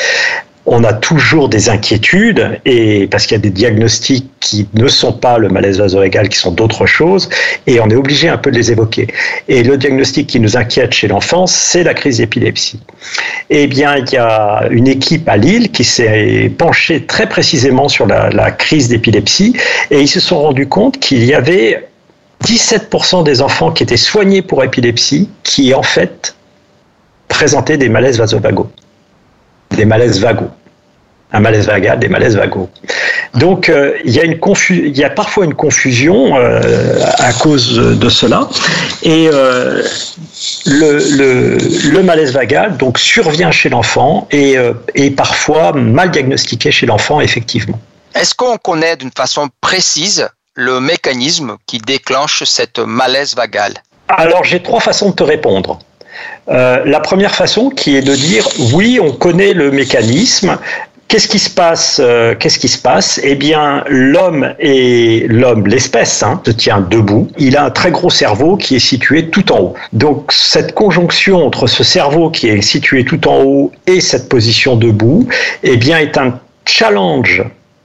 on 0.67 0.85
a 0.85 0.93
toujours 0.93 1.49
des 1.49 1.69
inquiétudes 1.71 2.61
et 2.64 3.07
parce 3.09 3.26
qu'il 3.26 3.37
y 3.37 3.40
a 3.40 3.43
des 3.43 3.50
diagnostics 3.50 4.31
qui 4.40 4.69
ne 4.75 4.88
sont 4.88 5.12
pas 5.12 5.38
le 5.38 5.49
malaise 5.49 5.79
vasovagal, 5.79 6.29
qui 6.29 6.38
sont 6.38 6.52
d'autres 6.52 6.87
choses, 6.87 7.29
et 7.67 7.81
on 7.81 7.88
est 7.88 7.95
obligé 7.95 8.29
un 8.29 8.37
peu 8.37 8.50
de 8.50 8.57
les 8.57 8.71
évoquer. 8.71 9.09
Et 9.49 9.62
le 9.62 9.79
diagnostic 9.79 10.26
qui 10.26 10.38
nous 10.38 10.57
inquiète 10.57 10.93
chez 10.93 11.09
l'enfant, 11.09 11.47
c'est 11.47 11.83
la 11.83 11.95
crise 11.95 12.19
d'épilepsie. 12.19 12.81
Eh 13.49 13.67
bien, 13.67 13.97
il 13.97 14.12
y 14.12 14.17
a 14.17 14.67
une 14.71 14.87
équipe 14.87 15.29
à 15.29 15.37
Lille 15.37 15.71
qui 15.71 15.85
s'est 15.85 16.52
penchée 16.57 17.05
très 17.07 17.29
précisément 17.29 17.88
sur 17.88 18.07
la, 18.07 18.31
la 18.31 18.50
crise 18.50 18.88
d'épilepsie, 18.88 19.57
et 19.90 20.00
ils 20.00 20.09
se 20.09 20.21
sont 20.21 20.40
rendus 20.40 20.69
compte 20.69 20.99
qu'il 20.99 21.25
y 21.25 21.33
avait 21.33 21.88
17% 22.45 23.25
des 23.25 23.43
enfants 23.43 23.71
qui 23.71 23.83
étaient 23.83 23.97
soignés 23.97 24.43
pour 24.43 24.62
épilepsie 24.62 25.29
qui, 25.43 25.75
en 25.75 25.83
fait, 25.83 26.35
présentaient 27.29 27.79
des 27.79 27.88
malaises 27.88 28.19
vasovagaux 28.19 28.71
des 29.70 29.84
malaises 29.84 30.20
vagos 30.20 30.50
un 31.32 31.40
malaise 31.40 31.66
vagal, 31.66 31.98
des 31.98 32.08
malaises 32.08 32.36
vagos. 32.36 32.68
Donc 33.34 33.68
euh, 33.68 33.96
il, 34.04 34.12
y 34.12 34.20
a 34.20 34.24
une 34.24 34.38
il 34.70 34.98
y 34.98 35.04
a 35.04 35.10
parfois 35.10 35.44
une 35.44 35.54
confusion 35.54 36.36
euh, 36.36 37.00
à 37.18 37.32
cause 37.32 37.74
de 37.74 38.08
cela. 38.08 38.48
Et 39.02 39.28
euh, 39.32 39.82
le, 40.66 41.58
le, 41.92 42.02
malaise 42.02 42.32
vagal 42.32 42.76
donc, 42.76 42.98
survient 42.98 43.50
chez 43.50 43.68
l'enfant 43.68 44.26
et 44.30 44.56
est 44.94 45.10
parfois 45.10 45.72
mal 45.72 46.10
diagnostiqué 46.10 46.70
chez 46.70 46.86
l'enfant, 46.86 47.20
effectivement. 47.20 47.78
Est-ce 48.14 48.34
qu'on 48.34 48.56
connaît 48.56 48.96
d'une 48.96 49.12
façon 49.16 49.48
précise 49.60 50.28
le 50.54 50.80
mécanisme 50.80 51.56
qui 51.66 51.78
déclenche 51.78 52.42
cette 52.44 52.80
malaise 52.80 53.36
vagale? 53.36 53.74
Alors 54.08 54.42
j'ai 54.42 54.60
trois 54.62 54.80
façons 54.80 55.10
de 55.10 55.14
te 55.14 55.22
répondre. 55.22 55.78
La 56.48 57.00
première 57.00 57.34
façon 57.34 57.70
qui 57.70 57.96
est 57.96 58.02
de 58.02 58.14
dire 58.14 58.48
oui, 58.72 58.98
on 59.00 59.12
connaît 59.12 59.52
le 59.52 59.70
mécanisme, 59.70 60.58
Qu'est-ce 61.10 61.26
qui 61.26 61.40
se 61.40 61.50
passe 61.50 62.00
euh, 62.00 62.36
Qu'est-ce 62.38 62.60
qui 62.60 62.68
se 62.68 62.78
passe? 62.78 63.20
Eh 63.24 63.34
bien, 63.34 63.82
l'homme 63.88 64.54
et 64.60 65.26
l'homme, 65.28 65.66
l'espèce, 65.66 66.22
hein, 66.22 66.40
se 66.46 66.52
tient 66.52 66.86
debout. 66.88 67.26
Il 67.36 67.56
a 67.56 67.64
un 67.64 67.70
très 67.70 67.90
gros 67.90 68.10
cerveau 68.10 68.56
qui 68.56 68.76
est 68.76 68.78
situé 68.78 69.28
tout 69.28 69.50
en 69.50 69.58
haut. 69.58 69.74
Donc, 69.92 70.30
cette 70.30 70.72
conjonction 70.72 71.44
entre 71.44 71.66
ce 71.66 71.82
cerveau 71.82 72.30
qui 72.30 72.48
est 72.48 72.60
situé 72.60 73.04
tout 73.04 73.26
en 73.26 73.42
haut 73.42 73.72
et 73.88 74.00
cette 74.00 74.28
position 74.28 74.76
debout, 74.76 75.26
eh 75.64 75.76
bien, 75.76 75.98
est 75.98 76.16
un 76.16 76.38
challenge 76.64 77.42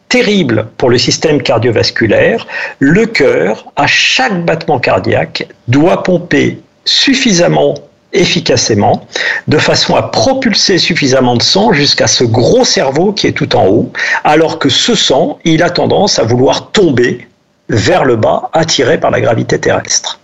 terrible 0.07 0.67
pour 0.77 0.91
le 0.91 0.99
système 0.99 1.41
cardiovasculaire. 1.41 2.45
Le 2.77 3.07
cœur, 3.07 3.65
à 3.75 3.87
chaque 3.87 4.45
battement 4.45 4.77
cardiaque, 4.77 5.47
doit 5.67 6.03
pomper 6.03 6.59
suffisamment 6.85 7.73
efficacement, 8.15 9.05
de 9.47 9.57
façon 9.57 9.95
à 9.95 10.03
propulser 10.03 10.77
suffisamment 10.77 11.35
de 11.35 11.41
sang 11.41 11.73
jusqu'à 11.73 12.07
ce 12.07 12.23
gros 12.23 12.65
cerveau 12.65 13.11
qui 13.13 13.27
est 13.27 13.31
tout 13.31 13.55
en 13.55 13.67
haut, 13.67 13.91
alors 14.23 14.59
que 14.59 14.69
ce 14.69 14.95
sang, 14.95 15.39
il 15.43 15.63
a 15.63 15.69
tendance 15.69 16.19
à 16.19 16.23
vouloir 16.23 16.71
tomber 16.71 17.27
vers 17.69 18.05
le 18.05 18.15
bas, 18.15 18.49
attiré 18.53 18.99
par 18.99 19.11
la 19.11 19.21
gravité 19.21 19.59
terrestre. 19.59 20.19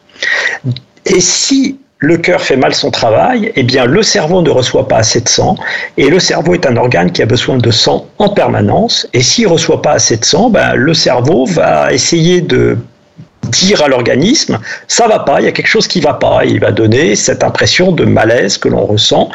Et 1.05 1.19
si 1.19 1.79
le 1.98 2.17
cœur 2.17 2.41
fait 2.41 2.57
mal 2.57 2.74
son 2.74 2.89
travail, 2.89 3.51
eh 3.55 3.63
bien 3.63 3.86
le 3.86 4.01
cerveau 4.01 4.41
ne 4.41 4.50
reçoit 4.50 4.88
pas 4.88 4.98
assez 4.98 5.21
de 5.21 5.29
sang 5.29 5.55
et 5.98 6.10
le 6.10 6.19
cerveau 6.19 6.55
est 6.55 6.65
un 6.65 6.75
organe 6.75 7.12
qui 7.12 7.21
a 7.21 7.27
besoin 7.27 7.57
de 7.57 7.71
sang 7.71 8.07
en 8.17 8.29
permanence 8.29 9.07
et 9.13 9.21
s'il 9.21 9.45
ne 9.45 9.51
reçoit 9.51 9.83
pas 9.83 9.93
assez 9.93 10.17
de 10.17 10.25
sang, 10.25 10.50
ben, 10.50 10.74
le 10.74 10.93
cerveau 10.95 11.45
va 11.45 11.93
essayer 11.93 12.41
de 12.41 12.77
dire 13.51 13.84
à 13.84 13.88
l'organisme 13.88 14.60
ça 14.88 15.08
va 15.08 15.20
pas, 15.20 15.41
il 15.41 15.46
y 15.46 15.48
a 15.48 15.51
quelque 15.51 15.67
chose 15.67 15.88
qui 15.88 16.01
va 16.01 16.13
pas, 16.13 16.46
il 16.46 16.60
va 16.60 16.72
donner 16.72 17.15
cette 17.15 17.43
impression 17.43 17.91
de 17.91 18.05
malaise 18.05 18.58
que 18.58 18.70
l'on 18.70 18.86
ressent 18.86 19.29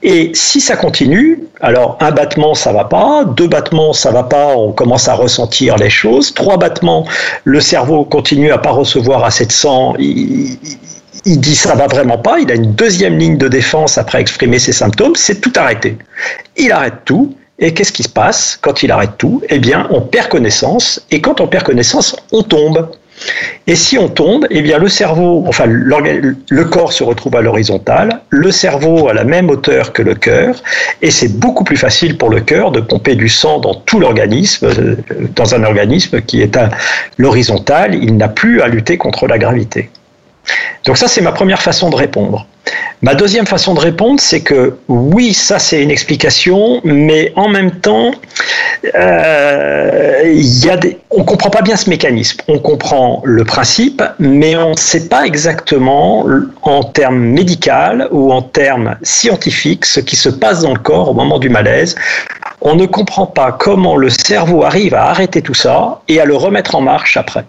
et 0.00 0.30
si 0.32 0.60
ça 0.60 0.76
continue, 0.76 1.42
alors 1.60 1.98
un 2.00 2.12
battement 2.12 2.54
ça 2.54 2.72
va 2.72 2.84
pas, 2.84 3.24
deux 3.24 3.48
battements 3.48 3.92
ça 3.92 4.12
va 4.12 4.22
pas, 4.22 4.54
on 4.56 4.70
commence 4.72 5.08
à 5.08 5.14
ressentir 5.14 5.76
les 5.76 5.90
choses, 5.90 6.32
trois 6.32 6.56
battements, 6.56 7.04
le 7.44 7.60
cerveau 7.60 8.04
continue 8.04 8.52
à 8.52 8.58
pas 8.58 8.70
recevoir 8.70 9.24
assez 9.24 9.44
de 9.44 9.52
sang, 9.52 9.94
il, 9.98 10.56
il 11.24 11.40
dit 11.40 11.56
ça 11.56 11.74
va 11.74 11.86
vraiment 11.86 12.18
pas, 12.18 12.38
il 12.38 12.50
a 12.50 12.54
une 12.54 12.72
deuxième 12.72 13.18
ligne 13.18 13.38
de 13.38 13.48
défense 13.48 13.98
après 13.98 14.20
exprimer 14.20 14.58
ses 14.58 14.72
symptômes, 14.72 15.16
c'est 15.16 15.40
tout 15.40 15.52
arrêter. 15.56 15.98
Il 16.56 16.72
arrête 16.72 17.04
tout, 17.04 17.34
et 17.58 17.74
qu'est-ce 17.74 17.92
qui 17.92 18.04
se 18.04 18.08
passe 18.08 18.58
quand 18.60 18.82
il 18.82 18.90
arrête 18.90 19.18
tout? 19.18 19.42
Eh 19.48 19.58
bien, 19.58 19.88
on 19.90 20.00
perd 20.00 20.28
connaissance, 20.28 21.04
et 21.10 21.20
quand 21.20 21.40
on 21.40 21.48
perd 21.48 21.64
connaissance, 21.64 22.16
on 22.32 22.42
tombe. 22.42 22.88
Et 23.66 23.76
si 23.76 23.98
on 23.98 24.08
tombe, 24.08 24.46
eh 24.50 24.62
bien 24.62 24.78
le 24.78 24.88
cerveau, 24.88 25.44
enfin 25.46 25.64
le 25.66 26.64
corps 26.64 26.92
se 26.92 27.04
retrouve 27.04 27.36
à 27.36 27.42
l'horizontale, 27.42 28.20
le 28.30 28.50
cerveau 28.50 29.08
à 29.08 29.14
la 29.14 29.24
même 29.24 29.50
hauteur 29.50 29.92
que 29.92 30.02
le 30.02 30.14
cœur, 30.14 30.62
et 31.02 31.10
c'est 31.10 31.38
beaucoup 31.38 31.64
plus 31.64 31.76
facile 31.76 32.16
pour 32.16 32.30
le 32.30 32.40
cœur 32.40 32.72
de 32.72 32.80
pomper 32.80 33.14
du 33.14 33.28
sang 33.28 33.58
dans 33.58 33.74
tout 33.74 34.00
l'organisme, 34.00 34.66
euh, 34.66 34.96
dans 35.34 35.54
un 35.54 35.64
organisme 35.64 36.22
qui 36.22 36.40
est 36.40 36.56
à 36.56 36.70
l'horizontale, 37.18 37.94
il 37.94 38.16
n'a 38.16 38.28
plus 38.28 38.62
à 38.62 38.68
lutter 38.68 38.96
contre 38.96 39.26
la 39.26 39.38
gravité. 39.38 39.90
Donc 40.84 40.96
ça, 40.96 41.08
c'est 41.08 41.20
ma 41.20 41.32
première 41.32 41.60
façon 41.60 41.90
de 41.90 41.96
répondre. 41.96 42.46
Ma 43.00 43.14
deuxième 43.14 43.46
façon 43.46 43.74
de 43.74 43.80
répondre, 43.80 44.20
c'est 44.20 44.40
que 44.40 44.74
oui, 44.88 45.32
ça 45.32 45.60
c'est 45.60 45.80
une 45.80 45.90
explication, 45.90 46.80
mais 46.82 47.32
en 47.36 47.48
même 47.48 47.70
temps, 47.70 48.10
euh, 48.96 50.34
on 51.10 51.20
ne 51.20 51.24
comprend 51.24 51.50
pas 51.50 51.62
bien 51.62 51.76
ce 51.76 51.88
mécanisme. 51.88 52.40
On 52.48 52.58
comprend 52.58 53.22
le 53.24 53.44
principe, 53.44 54.02
mais 54.18 54.56
on 54.56 54.70
ne 54.70 54.76
sait 54.76 55.08
pas 55.08 55.26
exactement 55.26 56.26
en 56.62 56.82
termes 56.82 57.20
médicaux 57.20 58.08
ou 58.10 58.32
en 58.32 58.42
termes 58.42 58.96
scientifiques 59.02 59.84
ce 59.84 60.00
qui 60.00 60.16
se 60.16 60.28
passe 60.28 60.62
dans 60.62 60.72
le 60.72 60.80
corps 60.80 61.10
au 61.10 61.14
moment 61.14 61.38
du 61.38 61.48
malaise. 61.48 61.94
On 62.60 62.74
ne 62.74 62.86
comprend 62.86 63.26
pas 63.26 63.52
comment 63.52 63.96
le 63.96 64.10
cerveau 64.10 64.64
arrive 64.64 64.94
à 64.94 65.06
arrêter 65.06 65.42
tout 65.42 65.54
ça 65.54 66.02
et 66.08 66.20
à 66.20 66.24
le 66.24 66.34
remettre 66.34 66.74
en 66.74 66.80
marche 66.80 67.16
après. 67.16 67.44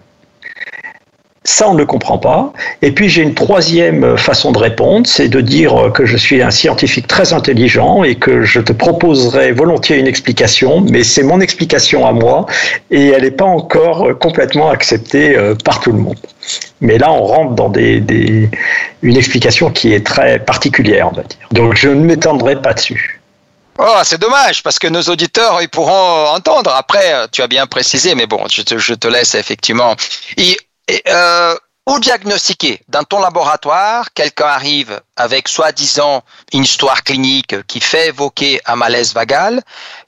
Ça, 1.42 1.70
on 1.70 1.72
ne 1.72 1.78
le 1.78 1.86
comprend 1.86 2.18
pas. 2.18 2.52
Et 2.82 2.92
puis, 2.92 3.08
j'ai 3.08 3.22
une 3.22 3.34
troisième 3.34 4.18
façon 4.18 4.52
de 4.52 4.58
répondre, 4.58 5.06
c'est 5.06 5.28
de 5.28 5.40
dire 5.40 5.90
que 5.94 6.04
je 6.04 6.18
suis 6.18 6.42
un 6.42 6.50
scientifique 6.50 7.06
très 7.06 7.32
intelligent 7.32 8.04
et 8.04 8.16
que 8.16 8.42
je 8.42 8.60
te 8.60 8.72
proposerai 8.72 9.52
volontiers 9.52 9.96
une 9.96 10.06
explication, 10.06 10.82
mais 10.82 11.02
c'est 11.02 11.22
mon 11.22 11.40
explication 11.40 12.06
à 12.06 12.12
moi 12.12 12.44
et 12.90 13.08
elle 13.08 13.22
n'est 13.22 13.30
pas 13.30 13.46
encore 13.46 14.18
complètement 14.18 14.70
acceptée 14.70 15.34
euh, 15.34 15.54
par 15.54 15.80
tout 15.80 15.92
le 15.92 15.98
monde. 15.98 16.18
Mais 16.82 16.98
là, 16.98 17.10
on 17.10 17.24
rentre 17.24 17.54
dans 17.54 17.72
une 17.72 19.16
explication 19.16 19.70
qui 19.70 19.94
est 19.94 20.04
très 20.04 20.40
particulière, 20.40 21.08
on 21.10 21.16
va 21.16 21.22
dire. 21.22 21.48
Donc, 21.52 21.74
je 21.74 21.88
ne 21.88 22.04
m'étendrai 22.04 22.60
pas 22.60 22.74
dessus. 22.74 23.20
Oh, 23.78 24.00
c'est 24.04 24.20
dommage 24.20 24.62
parce 24.62 24.78
que 24.78 24.88
nos 24.88 25.02
auditeurs 25.02 25.62
ils 25.62 25.68
pourront 25.68 26.26
entendre. 26.26 26.70
Après, 26.74 27.28
tu 27.32 27.40
as 27.40 27.46
bien 27.46 27.66
précisé, 27.66 28.14
mais 28.14 28.26
bon, 28.26 28.44
je 28.50 28.60
te, 28.60 29.08
laisse 29.08 29.34
effectivement. 29.34 29.96
Et, 30.90 31.02
euh, 31.08 31.54
ou 31.86 31.98
diagnostiquer 31.98 32.82
dans 32.88 33.04
ton 33.04 33.20
laboratoire, 33.20 34.12
quelqu'un 34.14 34.46
arrive 34.46 35.00
avec 35.16 35.48
soi-disant 35.48 36.22
une 36.52 36.62
histoire 36.62 37.02
clinique 37.02 37.66
qui 37.66 37.80
fait 37.80 38.08
évoquer 38.08 38.60
un 38.66 38.76
malaise 38.76 39.12
vagal, 39.12 39.62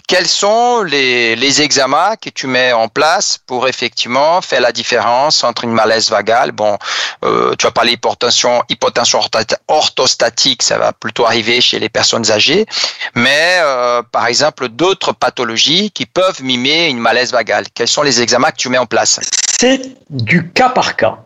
quels 0.07 0.29
sont 0.29 0.83
les, 0.83 1.63
examens 1.63 2.17
que 2.17 2.29
tu 2.29 2.47
mets 2.47 2.73
en 2.73 2.89
place 2.89 3.39
pour 3.47 3.69
effectivement 3.69 4.41
faire 4.43 4.61
la 4.61 4.73
différence 4.73 5.43
entre 5.45 5.65
une 5.65 5.73
malaise 5.73 6.11
vagale 6.11 6.53
Bon, 6.53 6.77
euh, 7.25 7.55
tu 7.59 7.67
as 7.67 7.71
parlé 7.71 7.93
hypotension, 7.93 8.63
hypotension 8.69 9.21
orthostatique, 9.69 10.63
ça 10.63 10.79
va 10.79 10.93
plutôt 10.93 11.25
arriver 11.27 11.61
chez 11.61 11.79
les 11.79 11.89
personnes 11.89 12.31
âgées, 12.31 12.67
mais 13.15 13.59
euh, 13.61 14.03
par 14.03 14.27
exemple 14.27 14.69
d'autres 14.69 15.13
pathologies 15.13 15.91
qui 15.91 16.07
peuvent 16.07 16.43
mimer 16.43 16.89
une 16.89 16.99
malaise 16.99 17.33
vagale. 17.33 17.65
Quels 17.75 17.89
sont 17.89 18.03
les 18.03 18.21
examens 18.21 18.51
que 18.51 18.57
tu 18.57 18.69
mets 18.69 18.79
en 18.79 18.87
place? 18.87 19.21
C'est 19.59 19.97
du 20.11 20.51
cas 20.51 20.69
par 20.69 20.97
cas. 20.97 21.19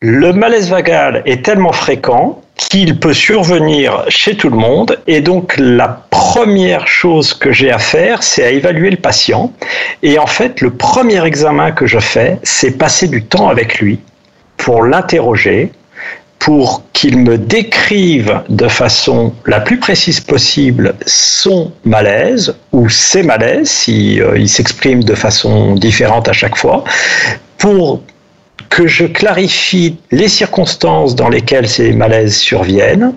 Le 0.00 0.32
malaise 0.32 0.68
vagal 0.68 1.22
est 1.26 1.44
tellement 1.44 1.72
fréquent 1.72 2.40
qu'il 2.56 2.98
peut 2.98 3.12
survenir 3.12 4.04
chez 4.08 4.36
tout 4.36 4.50
le 4.50 4.56
monde 4.56 4.98
et 5.06 5.20
donc 5.20 5.54
la 5.58 6.06
première 6.10 6.88
chose 6.88 7.34
que 7.34 7.52
j'ai 7.52 7.70
à 7.70 7.78
faire, 7.78 8.22
c'est 8.22 8.44
à 8.44 8.50
évaluer 8.50 8.90
le 8.90 8.96
patient. 8.96 9.52
Et 10.02 10.18
en 10.18 10.26
fait, 10.26 10.60
le 10.60 10.70
premier 10.70 11.24
examen 11.24 11.70
que 11.70 11.86
je 11.86 12.00
fais, 12.00 12.38
c'est 12.42 12.72
passer 12.72 13.06
du 13.06 13.22
temps 13.24 13.48
avec 13.48 13.78
lui 13.78 14.00
pour 14.56 14.82
l'interroger, 14.82 15.70
pour 16.38 16.82
qu'il 16.92 17.18
me 17.18 17.38
décrive 17.38 18.40
de 18.48 18.66
façon 18.66 19.32
la 19.46 19.60
plus 19.60 19.78
précise 19.78 20.18
possible 20.18 20.94
son 21.06 21.70
malaise 21.84 22.56
ou 22.72 22.88
ses 22.88 23.22
malaises, 23.22 23.70
si 23.70 24.20
euh, 24.20 24.44
s'exprime 24.46 25.04
de 25.04 25.14
façon 25.14 25.76
différente 25.76 26.28
à 26.28 26.32
chaque 26.32 26.56
fois, 26.56 26.82
pour 27.58 28.02
que 28.68 28.86
je 28.86 29.04
clarifie 29.06 29.96
les 30.10 30.28
circonstances 30.28 31.14
dans 31.14 31.28
lesquelles 31.28 31.68
ces 31.68 31.92
malaises 31.92 32.36
surviennent, 32.36 33.12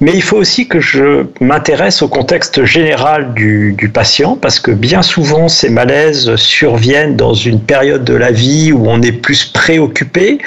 mais 0.00 0.12
il 0.14 0.22
faut 0.22 0.36
aussi 0.36 0.68
que 0.68 0.80
je 0.80 1.26
m'intéresse 1.40 2.02
au 2.02 2.08
contexte 2.08 2.64
général 2.64 3.34
du, 3.34 3.74
du, 3.76 3.88
patient, 3.88 4.36
parce 4.36 4.60
que 4.60 4.70
bien 4.70 5.02
souvent 5.02 5.48
ces 5.48 5.70
malaises 5.70 6.36
surviennent 6.36 7.16
dans 7.16 7.34
une 7.34 7.60
période 7.60 8.04
de 8.04 8.14
la 8.14 8.30
vie 8.30 8.72
où 8.72 8.88
on 8.88 9.02
est 9.02 9.12
plus 9.12 9.44
préoccupé 9.44 10.38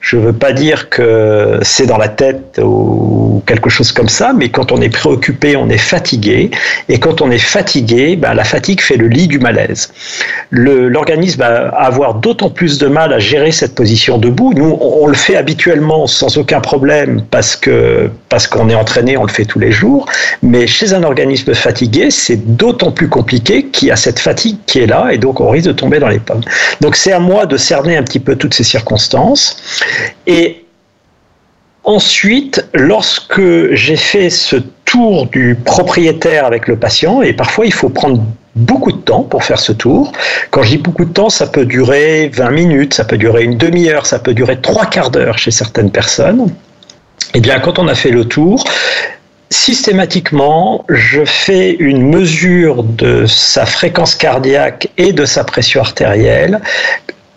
je 0.00 0.16
ne 0.16 0.22
veux 0.22 0.32
pas 0.32 0.52
dire 0.52 0.88
que 0.88 1.58
c'est 1.62 1.86
dans 1.86 1.96
la 1.96 2.08
tête 2.08 2.60
ou 2.62 3.42
quelque 3.46 3.70
chose 3.70 3.92
comme 3.92 4.08
ça, 4.08 4.32
mais 4.32 4.50
quand 4.50 4.70
on 4.70 4.80
est 4.80 4.88
préoccupé, 4.88 5.56
on 5.56 5.68
est 5.68 5.78
fatigué. 5.78 6.50
Et 6.88 7.00
quand 7.00 7.22
on 7.22 7.30
est 7.30 7.38
fatigué, 7.38 8.16
ben, 8.16 8.34
la 8.34 8.44
fatigue 8.44 8.80
fait 8.80 8.96
le 8.96 9.08
lit 9.08 9.26
du 9.26 9.38
malaise. 9.38 9.92
L'organisme 10.50 11.40
va 11.40 11.68
avoir 11.68 12.14
d'autant 12.14 12.50
plus 12.50 12.78
de 12.78 12.86
mal 12.86 13.12
à 13.12 13.18
gérer 13.18 13.50
cette 13.50 13.74
position 13.74 14.18
debout. 14.18 14.52
Nous, 14.54 14.78
on, 14.80 15.06
le 15.06 15.14
fait 15.14 15.36
habituellement 15.36 16.06
sans 16.06 16.38
aucun 16.38 16.60
problème 16.60 17.22
parce 17.30 17.56
que 17.56 18.10
parce 18.28 18.46
qu'on 18.46 18.68
est 18.68 18.74
entraîné, 18.74 19.16
on 19.16 19.24
le 19.24 19.30
fait 19.30 19.44
tous 19.44 19.58
les 19.58 19.72
jours. 19.72 20.06
Mais 20.42 20.66
chez 20.66 20.92
un 20.92 21.02
organisme 21.02 21.54
fatigué, 21.54 22.10
c'est 22.10 22.56
d'autant 22.56 22.90
plus 22.92 23.08
compliqué 23.08 23.66
qu'il 23.66 23.88
y 23.88 23.90
a 23.90 23.96
cette 23.96 24.18
fatigue 24.18 24.58
qui 24.66 24.80
est 24.80 24.86
là 24.86 25.10
et 25.12 25.18
donc 25.18 25.40
on 25.40 25.50
risque 25.50 25.68
de 25.68 25.72
tomber 25.72 25.98
dans 25.98 26.08
les 26.08 26.18
pommes. 26.18 26.42
Donc 26.80 26.96
c'est 26.96 27.12
à 27.12 27.20
moi 27.20 27.46
de 27.46 27.56
cerner 27.56 27.96
un 27.96 28.02
petit 28.02 28.20
peu 28.20 28.36
toutes 28.36 28.54
ces 28.54 28.64
circonstances. 28.64 29.56
Et 30.26 30.64
ensuite, 31.84 32.66
lorsque 32.74 33.72
j'ai 33.72 33.96
fait 33.96 34.30
ce 34.30 34.56
tour 34.84 35.26
du 35.26 35.54
propriétaire 35.54 36.44
avec 36.44 36.68
le 36.68 36.76
patient, 36.76 37.22
et 37.22 37.32
parfois 37.32 37.66
il 37.66 37.72
faut 37.72 37.88
prendre 37.88 38.22
beaucoup 38.56 38.90
de 38.90 38.98
temps 38.98 39.22
pour 39.22 39.44
faire 39.44 39.58
ce 39.58 39.72
tour. 39.72 40.12
Quand 40.50 40.62
je 40.62 40.70
dis 40.70 40.78
beaucoup 40.78 41.04
de 41.04 41.12
temps, 41.12 41.28
ça 41.28 41.46
peut 41.46 41.66
durer 41.66 42.30
20 42.34 42.50
minutes, 42.50 42.94
ça 42.94 43.04
peut 43.04 43.18
durer 43.18 43.44
une 43.44 43.58
demi-heure, 43.58 44.06
ça 44.06 44.18
peut 44.18 44.34
durer 44.34 44.60
trois 44.60 44.86
quarts 44.86 45.10
d'heure 45.10 45.38
chez 45.38 45.50
certaines 45.50 45.90
personnes. 45.90 46.48
Eh 47.34 47.40
bien, 47.40 47.60
quand 47.60 47.78
on 47.78 47.86
a 47.86 47.94
fait 47.94 48.10
le 48.10 48.24
tour, 48.24 48.64
systématiquement, 49.50 50.84
je 50.88 51.24
fais 51.24 51.72
une 51.72 52.02
mesure 52.08 52.82
de 52.82 53.26
sa 53.26 53.66
fréquence 53.66 54.14
cardiaque 54.14 54.88
et 54.96 55.12
de 55.12 55.24
sa 55.24 55.44
pression 55.44 55.82
artérielle 55.82 56.60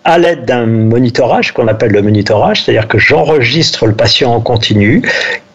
à 0.09 0.17
l'aide 0.17 0.45
d'un 0.45 0.65
monitorage 0.65 1.53
qu'on 1.53 1.67
appelle 1.67 1.91
le 1.91 2.01
monitorage, 2.01 2.63
c'est-à-dire 2.63 2.87
que 2.87 2.97
j'enregistre 2.97 3.85
le 3.85 3.93
patient 3.93 4.33
en 4.33 4.41
continu. 4.41 5.03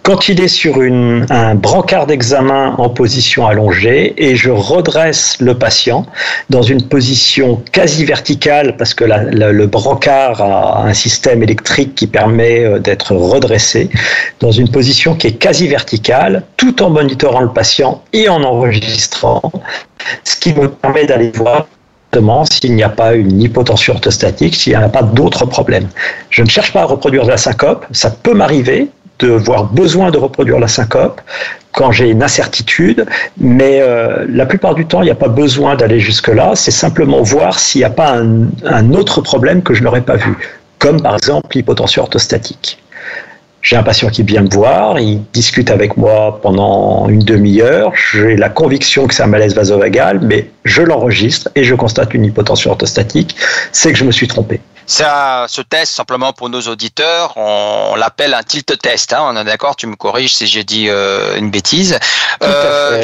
Quand 0.05 0.29
il 0.29 0.41
est 0.43 0.49
sur 0.49 0.77
un 0.81 1.55
brancard 1.55 2.07
d'examen 2.07 2.75
en 2.77 2.91
position 2.91 3.47
allongée 3.47 4.15
et 4.19 4.37
je 4.37 4.51
redresse 4.51 5.39
le 5.41 5.55
patient 5.55 6.05
dans 6.51 6.61
une 6.61 6.83
position 6.83 7.63
quasi 7.73 8.05
verticale 8.05 8.77
parce 8.77 8.93
que 8.93 9.05
le 9.05 9.67
brancard 9.67 10.43
a 10.43 10.87
un 10.87 10.93
système 10.93 11.43
électrique 11.43 11.95
qui 11.95 12.07
permet 12.07 12.65
euh, 12.65 12.79
d'être 12.79 13.17
redressé 13.17 13.89
dans 14.41 14.53
une 14.53 14.71
position 14.71 15.15
qui 15.15 15.29
est 15.29 15.39
quasi 15.39 15.69
verticale 15.69 16.43
tout 16.59 16.83
en 16.83 16.91
monitorant 16.91 17.41
le 17.41 17.53
patient 17.53 18.03
et 18.13 18.29
en 18.29 18.43
enregistrant, 18.43 19.51
ce 20.23 20.37
qui 20.37 20.53
me 20.53 20.69
permet 20.69 21.07
d'aller 21.07 21.31
voir 21.35 21.67
s'il 22.51 22.75
n'y 22.75 22.83
a 22.83 22.89
pas 22.89 23.15
une 23.15 23.41
hypotension 23.41 23.95
orthostatique, 23.95 24.55
s'il 24.55 24.77
n'y 24.77 24.83
a 24.83 24.89
pas 24.89 25.03
d'autres 25.03 25.47
problèmes. 25.47 25.89
Je 26.31 26.43
ne 26.43 26.49
cherche 26.49 26.73
pas 26.73 26.83
à 26.83 26.85
reproduire 26.85 27.25
de 27.25 27.31
la 27.31 27.37
syncope, 27.37 27.87
ça 27.93 28.11
peut 28.11 28.35
m'arriver, 28.35 28.89
d'avoir 29.19 29.65
besoin 29.65 30.11
de 30.11 30.19
reproduire 30.19 30.59
la 30.59 30.69
syncope, 30.69 31.21
quand 31.73 31.91
j'ai 31.91 32.11
une 32.11 32.23
incertitude, 32.23 33.05
mais 33.37 33.81
euh, 33.81 34.27
la 34.29 34.47
plupart 34.47 34.75
du 34.75 34.87
temps, 34.87 35.03
il 35.03 35.07
n'y 35.07 35.11
a 35.11 35.17
pas 35.17 35.29
besoin 35.29 35.75
d'aller 35.75 35.99
jusque-là, 35.99 36.53
c'est 36.55 36.71
simplement 36.71 37.21
voir 37.23 37.59
s'il 37.59 37.81
n'y 37.81 37.85
a 37.85 37.91
pas 37.91 38.17
un, 38.17 38.93
autre 38.93 39.21
problème 39.21 39.63
que 39.63 39.75
je 39.75 39.83
n'aurais 39.83 40.03
pas 40.03 40.17
vu, 40.17 40.37
comme 40.79 41.03
par 41.03 41.15
exemple 41.15 41.49
l'hypotension 41.55 42.03
orthostatique. 42.03 42.79
J'ai 43.65 43.77
un 43.77 43.83
patient 43.83 44.11
qui 44.11 44.23
vient 44.23 44.43
me 44.43 44.51
voir, 44.51 44.99
il 44.99 45.25
discute 45.33 45.71
avec 45.71 45.97
moi 45.97 46.39
pendant 46.43 47.09
une 47.09 47.21
demi-heure, 47.21 47.93
j'ai 47.95 48.37
la 48.37 48.51
conviction 48.51 49.07
que 49.07 49.15
c'est 49.15 49.23
un 49.23 49.27
malaise 49.27 49.55
vasovagal, 49.55 50.21
mais 50.21 50.51
je 50.65 50.83
l'enregistre 50.83 51.49
et 51.55 51.65
je 51.65 51.75
constate 51.75 52.13
une 52.13 52.27
hypotension 52.27 52.73
orthostatique, 52.73 53.35
c'est 53.73 53.91
que 53.91 53.97
je 53.97 54.05
me 54.05 54.13
suis 54.13 54.29
trompé. 54.29 54.61
Ça, 54.87 55.47
ce 55.49 55.63
test, 55.63 55.95
simplement 55.95 56.35
pour 56.35 56.51
nos 56.51 56.61
auditeurs, 56.61 57.33
on, 57.37 57.95
l'appelle 57.97 58.35
un 58.35 58.43
tilt 58.43 58.79
test. 58.83 59.15
Hein, 59.15 59.21
on 59.23 59.37
est 59.41 59.45
d'accord 59.45 59.77
Tu 59.77 59.87
me 59.87 59.97
corriges 59.97 60.35
si 60.35 60.47
j'ai 60.47 60.63
dit 60.63 60.91
euh, 60.91 61.39
une 61.39 61.51
bêtise. 61.51 61.99
Euh, 62.43 63.03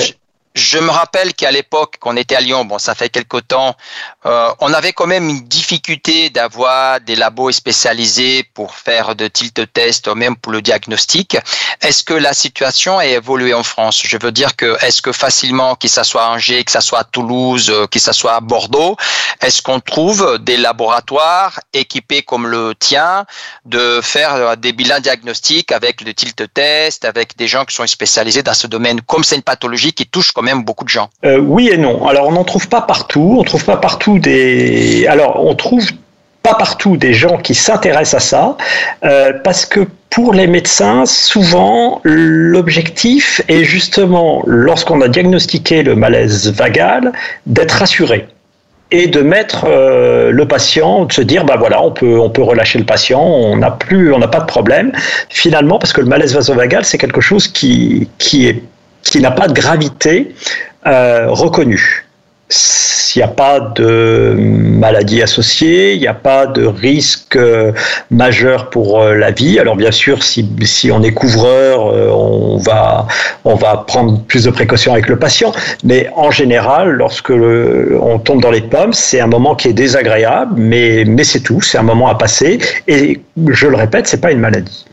je 0.55 0.79
me 0.79 0.91
rappelle 0.91 1.33
qu'à 1.35 1.51
l'époque, 1.53 1.97
qu'on 2.01 2.17
était 2.17 2.35
à 2.35 2.41
Lyon, 2.41 2.65
bon, 2.65 2.79
ça 2.79 2.95
fait 2.97 3.09
quelque 3.09 3.37
temps, 3.37 3.77
euh, 4.27 4.51
on 4.61 4.73
avait 4.73 4.93
quand 4.93 5.07
même 5.07 5.29
une 5.29 5.47
difficulté 5.47 6.29
d'avoir 6.31 7.01
des 7.01 7.15
labos 7.15 7.53
spécialisés 7.53 8.43
pour 8.55 8.75
faire 8.75 9.15
de 9.15 9.29
tilt 9.29 9.73
test, 9.73 10.09
même 10.09 10.37
pour 10.37 10.53
le 10.53 10.61
diagnostic. 10.61 11.37
Est-ce 11.81 12.03
que 12.03 12.15
la 12.15 12.35
situation 12.35 12.99
a 12.99 13.07
évolué 13.07 13.55
en 13.55 13.63
France? 13.63 14.03
Je 14.05 14.17
veux 14.21 14.33
dire 14.33 14.57
que 14.57 14.77
est-ce 14.85 15.03
que 15.03 15.13
facilement, 15.13 15.77
que 15.77 15.87
ça 15.87 16.03
soit 16.03 16.25
à 16.25 16.31
Angers, 16.31 16.65
que 16.65 16.73
ça 16.73 16.81
soit 16.81 17.01
à 17.01 17.05
Toulouse, 17.05 17.73
que 17.91 17.99
ça 18.01 18.13
soit 18.13 18.35
à 18.35 18.41
Bordeaux, 18.41 18.97
est-ce 19.41 19.63
qu'on 19.63 19.79
trouve 19.79 20.39
des 20.39 20.57
laboratoires 20.57 21.61
équipés 21.73 22.23
comme 22.23 22.47
le 22.47 22.75
tien 22.75 23.25
de 23.67 24.01
faire 24.03 24.57
des 24.57 24.73
bilans 24.73 25.01
diagnostiques 25.01 25.71
avec 25.71 26.01
le 26.01 26.13
tilt 26.13 26.53
test, 26.53 27.05
avec 27.05 27.37
des 27.37 27.47
gens 27.47 27.65
qui 27.65 27.75
sont 27.75 27.87
spécialisés 27.87 28.43
dans 28.43 28.55
ce 28.55 28.67
domaine, 28.67 29.01
comme 29.03 29.23
c'est 29.23 29.37
une 29.37 29.43
pathologie 29.43 29.93
qui 29.93 30.07
touche 30.07 30.33
même 30.43 30.65
beaucoup 30.65 30.85
de 30.85 30.91
gens. 30.91 31.11
Euh, 31.25 31.39
oui 31.39 31.71
et 31.73 31.77
non. 31.77 32.07
Alors 32.07 32.29
on 32.29 32.33
n'en 32.33 32.45
trouve 32.45 32.69
pas 32.69 32.83
partout. 32.83 33.37
On 33.39 33.43
trouve 33.43 33.65
pas 33.65 33.77
partout 33.77 34.19
des. 34.19 35.07
Alors 35.07 35.45
on 35.45 35.55
trouve 35.55 35.87
pas 36.43 36.55
partout 36.55 36.97
des 36.97 37.13
gens 37.13 37.37
qui 37.37 37.55
s'intéressent 37.55 38.15
à 38.15 38.27
ça, 38.27 38.57
euh, 39.05 39.33
parce 39.45 39.67
que 39.67 39.87
pour 40.09 40.35
les 40.35 40.47
médecins, 40.47 41.05
souvent, 41.07 42.01
l'objectif 42.03 43.43
est 43.49 43.63
justement, 43.63 44.43
lorsqu'on 44.47 45.01
a 45.03 45.09
diagnostiqué 45.09 45.83
le 45.83 45.95
malaise 45.95 46.53
vagal, 46.53 47.13
d'être 47.47 47.73
rassuré 47.73 48.27
et 48.91 49.07
de 49.07 49.21
mettre 49.21 49.67
euh, 49.69 50.33
le 50.33 50.49
patient, 50.49 51.05
de 51.05 51.13
se 51.13 51.23
dire, 51.23 51.45
bah 51.45 51.55
voilà, 51.57 51.81
on 51.81 51.93
peut, 51.93 52.19
on 52.19 52.29
peut 52.29 52.43
relâcher 52.43 52.79
le 52.81 52.85
patient, 52.85 53.23
on 53.23 53.57
n'a 53.57 53.71
plus, 53.71 54.13
on 54.13 54.19
n'a 54.19 54.27
pas 54.27 54.41
de 54.41 54.47
problème. 54.47 54.91
Finalement, 55.29 55.79
parce 55.79 55.93
que 55.93 56.01
le 56.01 56.09
malaise 56.09 56.35
vasovagal, 56.35 56.85
c'est 56.85 56.99
quelque 56.99 57.21
chose 57.21 57.47
qui, 57.47 58.09
qui 58.19 58.49
est 58.49 58.65
qui 59.03 59.21
n'a 59.21 59.31
pas 59.31 59.49
de 59.49 59.53
gravité 59.53 60.35
euh, 60.87 61.31
reconnue. 61.31 62.07
Il 63.15 63.19
n'y 63.19 63.23
a 63.23 63.29
pas 63.29 63.61
de 63.61 64.35
maladie 64.39 65.23
associée, 65.23 65.95
il 65.95 66.01
n'y 66.01 66.07
a 66.07 66.15
pas 66.15 66.47
de 66.47 66.65
risque 66.65 67.37
euh, 67.37 67.73
majeur 68.11 68.71
pour 68.71 69.01
euh, 69.01 69.15
la 69.15 69.31
vie. 69.31 69.59
Alors 69.59 69.77
bien 69.77 69.91
sûr, 69.91 70.23
si, 70.23 70.91
on 70.93 71.03
est 71.03 71.13
couvreur, 71.13 71.85
on 71.85 72.57
va, 72.59 73.07
on 73.45 73.55
va 73.55 73.85
prendre 73.87 74.21
plus 74.23 74.45
de 74.45 74.51
précautions 74.51 74.93
avec 74.93 75.09
le 75.09 75.19
patient. 75.19 75.53
Mais 75.85 76.09
en 76.17 76.31
général, 76.31 76.91
lorsque 76.91 77.31
on 77.31 78.19
tombe 78.19 78.41
dans 78.41 78.51
les 78.51 78.61
pommes, 78.61 78.93
c'est 78.93 79.21
un 79.21 79.27
moment 79.27 79.55
qui 79.55 79.69
est 79.69 79.73
désagréable, 79.73 80.55
mais, 80.57 81.05
c'est 81.25 81.41
tout, 81.41 81.61
c'est 81.61 81.79
un 81.79 81.83
moment 81.83 82.09
à 82.09 82.15
passer. 82.15 82.59
Et 82.89 83.21
je 83.51 83.67
le 83.67 83.77
répète, 83.77 84.07
c'est 84.07 84.21
pas 84.21 84.33
une 84.33 84.41
maladie. 84.41 84.85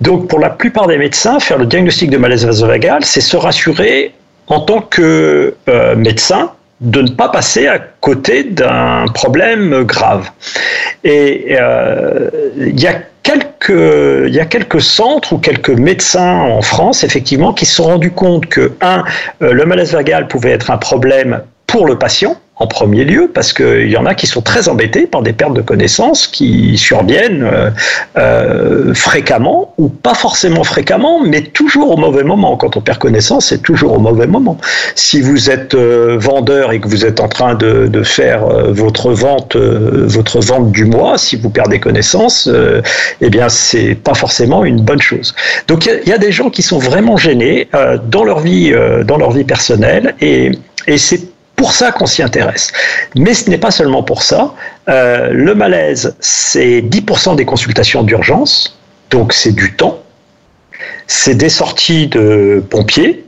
Donc, 0.00 0.28
pour 0.28 0.38
la 0.38 0.50
plupart 0.50 0.86
des 0.86 0.98
médecins, 0.98 1.40
faire 1.40 1.58
le 1.58 1.66
diagnostic 1.66 2.10
de 2.10 2.18
malaise 2.18 2.46
vasovagal, 2.46 3.04
c'est 3.04 3.20
se 3.20 3.36
rassurer 3.36 4.12
en 4.48 4.60
tant 4.60 4.80
que 4.80 5.54
euh, 5.68 5.96
médecin 5.96 6.52
de 6.82 7.00
ne 7.02 7.10
pas 7.10 7.28
passer 7.28 7.68
à 7.68 7.78
côté 7.78 8.44
d'un 8.44 9.06
problème 9.14 9.84
grave. 9.84 10.28
Et 11.04 11.56
euh, 11.58 12.28
il 12.56 12.78
y 12.78 12.88
a 12.88 12.94
quelques, 13.22 14.26
il 14.26 14.34
y 14.34 14.40
a 14.40 14.46
quelques 14.46 14.82
centres 14.82 15.32
ou 15.32 15.38
quelques 15.38 15.70
médecins 15.70 16.40
en 16.40 16.60
France, 16.60 17.04
effectivement, 17.04 17.52
qui 17.52 17.66
se 17.66 17.76
sont 17.76 17.84
rendus 17.84 18.10
compte 18.10 18.46
que, 18.46 18.72
un, 18.80 19.04
euh, 19.42 19.52
le 19.52 19.64
malaise 19.64 19.92
vagal 19.92 20.26
pouvait 20.26 20.50
être 20.50 20.70
un 20.70 20.76
problème 20.76 21.42
pour 21.72 21.86
le 21.86 21.98
patient, 21.98 22.36
en 22.56 22.66
premier 22.66 23.04
lieu, 23.04 23.30
parce 23.32 23.54
qu'il 23.54 23.88
y 23.88 23.96
en 23.96 24.04
a 24.04 24.14
qui 24.14 24.26
sont 24.26 24.42
très 24.42 24.68
embêtés 24.68 25.06
par 25.06 25.22
des 25.22 25.32
pertes 25.32 25.54
de 25.54 25.62
connaissances 25.62 26.26
qui 26.26 26.76
surviennent 26.76 27.42
euh, 27.42 27.70
euh, 28.18 28.92
fréquemment, 28.94 29.72
ou 29.78 29.88
pas 29.88 30.12
forcément 30.12 30.62
fréquemment, 30.62 31.20
mais 31.24 31.40
toujours 31.40 31.90
au 31.92 31.96
mauvais 31.96 32.24
moment. 32.24 32.58
Quand 32.58 32.76
on 32.76 32.82
perd 32.82 32.98
connaissance, 32.98 33.46
c'est 33.46 33.62
toujours 33.62 33.94
au 33.94 33.98
mauvais 33.98 34.26
moment. 34.26 34.58
Si 34.94 35.22
vous 35.22 35.48
êtes 35.48 35.74
euh, 35.74 36.18
vendeur 36.20 36.72
et 36.72 36.78
que 36.78 36.88
vous 36.88 37.06
êtes 37.06 37.20
en 37.20 37.28
train 37.28 37.54
de, 37.54 38.02
faire 38.02 38.46
votre 38.68 39.12
vente, 39.12 39.56
votre 39.56 40.40
vente 40.40 40.72
du 40.72 40.84
mois, 40.84 41.16
si 41.16 41.36
vous 41.36 41.50
perdez 41.50 41.80
connaissance, 41.80 42.50
eh 43.20 43.30
bien, 43.30 43.48
c'est 43.48 43.94
pas 43.94 44.14
forcément 44.14 44.64
une 44.64 44.82
bonne 44.82 45.00
chose. 45.00 45.34
Donc, 45.68 45.86
il 45.86 46.08
y, 46.08 46.12
a 46.12 46.18
des 46.18 46.32
gens 46.32 46.50
qui 46.50 46.62
sont 46.62 46.78
vraiment 46.78 47.16
gênés 47.16 47.68
dans 48.08 48.24
leur 48.24 48.40
vie, 48.40 48.74
dans 49.04 49.16
leur 49.16 49.30
vie 49.30 49.44
personnelle, 49.44 50.14
et 50.20 50.52
c'est 50.96 51.32
pour 51.62 51.74
ça 51.74 51.92
qu'on 51.92 52.06
s'y 52.06 52.24
intéresse. 52.24 52.72
Mais 53.14 53.34
ce 53.34 53.48
n'est 53.48 53.56
pas 53.56 53.70
seulement 53.70 54.02
pour 54.02 54.24
ça. 54.24 54.52
Euh, 54.88 55.30
le 55.30 55.54
malaise, 55.54 56.16
c'est 56.18 56.80
10% 56.80 57.36
des 57.36 57.44
consultations 57.44 58.02
d'urgence, 58.02 58.76
donc 59.10 59.32
c'est 59.32 59.52
du 59.52 59.76
temps. 59.76 60.02
C'est 61.06 61.36
des 61.36 61.48
sorties 61.48 62.08
de 62.08 62.64
pompiers, 62.68 63.24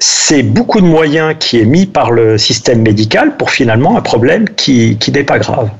c'est 0.00 0.44
beaucoup 0.44 0.80
de 0.80 0.86
moyens 0.86 1.34
qui 1.40 1.58
est 1.60 1.64
mis 1.64 1.84
par 1.84 2.12
le 2.12 2.38
système 2.38 2.82
médical 2.82 3.36
pour 3.36 3.50
finalement 3.50 3.96
un 3.96 4.00
problème 4.00 4.48
qui, 4.48 4.96
qui 4.98 5.10
n'est 5.10 5.24
pas 5.24 5.40
grave. 5.40 5.70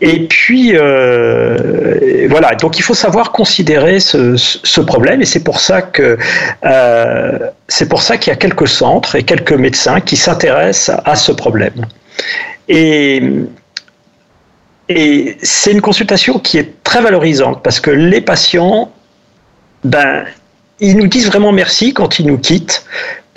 Et 0.00 0.26
puis, 0.28 0.72
euh, 0.74 2.26
voilà, 2.30 2.54
donc 2.54 2.78
il 2.78 2.82
faut 2.82 2.94
savoir 2.94 3.32
considérer 3.32 4.00
ce, 4.00 4.80
problème 4.80 5.20
et 5.20 5.26
c'est 5.26 5.44
pour 5.44 5.60
ça 5.60 5.82
que 5.82 6.16
euh, 6.64 7.38
c'est 7.68 7.86
pour 7.86 8.00
ça 8.00 8.16
qu'il 8.16 8.30
y 8.30 8.32
a 8.32 8.36
quelques 8.36 8.68
centres 8.68 9.14
et 9.14 9.24
quelques 9.24 9.52
médecins 9.52 10.00
qui 10.00 10.16
s'intéressent 10.16 10.98
à 11.04 11.14
ce 11.14 11.32
problème. 11.32 11.86
Et, 12.68 13.22
et 14.88 15.36
c'est 15.42 15.72
une 15.72 15.82
consultation 15.82 16.38
qui 16.38 16.56
est 16.56 16.82
très 16.82 17.02
valorisante 17.02 17.62
parce 17.62 17.78
que 17.78 17.90
les 17.90 18.22
patients, 18.22 18.90
ben, 19.84 20.24
ils 20.80 20.96
nous 20.96 21.08
disent 21.08 21.26
vraiment 21.26 21.52
merci 21.52 21.92
quand 21.92 22.18
ils 22.18 22.26
nous 22.26 22.38
quittent 22.38 22.86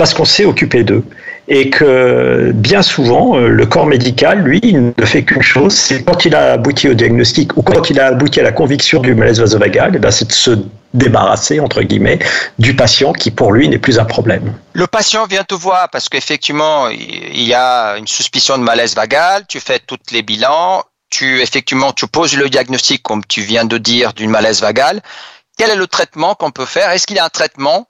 parce 0.04 0.14
qu'on 0.14 0.26
s'est 0.26 0.44
occupé 0.44 0.84
d'eux. 0.84 1.06
Et 1.48 1.70
que 1.70 2.52
bien 2.54 2.82
souvent, 2.82 3.38
euh, 3.38 3.48
le 3.48 3.66
corps 3.66 3.86
médical, 3.86 4.40
lui, 4.40 4.60
il 4.62 4.92
ne 4.98 5.06
fait 5.06 5.24
qu'une 5.24 5.42
chose, 5.42 5.74
c'est 5.74 6.04
quand 6.04 6.26
il 6.26 6.36
a 6.36 6.52
abouti 6.52 6.90
au 6.90 6.94
diagnostic 6.94 7.56
ou 7.56 7.62
quand 7.62 7.90
il 7.90 8.02
a 8.02 8.08
abouti 8.08 8.42
à 8.42 8.44
la 8.44 8.52
conviction 8.52 9.00
du 9.00 9.16
malaise 9.16 9.40
vasovagal, 9.40 9.94
eh 9.96 10.00
ben, 10.00 10.12
c'est 10.12 10.28
de 10.28 10.34
se 10.34 10.60
débarrasser, 10.94 11.62
entre 11.62 11.84
guillemets, 11.84 12.20
du 12.60 12.76
patient 12.76 13.14
qui, 13.14 13.32
pour 13.32 13.54
lui, 13.54 13.70
n'est 13.70 13.78
plus 13.78 13.98
un 13.98 14.04
problème. 14.04 14.54
Le 14.74 14.88
patient 14.88 15.26
vient 15.26 15.46
te 15.46 15.56
voir 15.56 15.88
parce 15.90 16.10
qu'effectivement, 16.10 16.90
il 16.90 17.48
y 17.48 17.54
a 17.54 17.96
une 17.98 18.08
suspicion 18.08 18.58
de 18.58 18.64
malaise 18.64 18.96
vagal, 18.96 19.46
tu 19.48 19.62
fais 19.62 19.80
tous 19.80 20.00
les 20.12 20.22
bilans, 20.22 20.84
tu, 21.10 21.42
effectivement, 21.42 21.94
tu 21.94 22.08
poses 22.08 22.36
le 22.36 22.50
diagnostic, 22.50 23.04
comme 23.04 23.24
tu 23.26 23.40
viens 23.40 23.64
de 23.64 23.78
dire, 23.78 24.12
d'une 24.12 24.32
malaise 24.32 24.60
vagal. 24.60 25.00
Quel 25.58 25.70
est 25.70 25.78
le 25.78 25.88
traitement 25.88 26.36
qu'on 26.36 26.52
peut 26.52 26.66
faire? 26.66 26.92
Est-ce 26.92 27.08
qu'il 27.08 27.16
y 27.16 27.20
a 27.20 27.26
un 27.26 27.30
traitement 27.30 27.88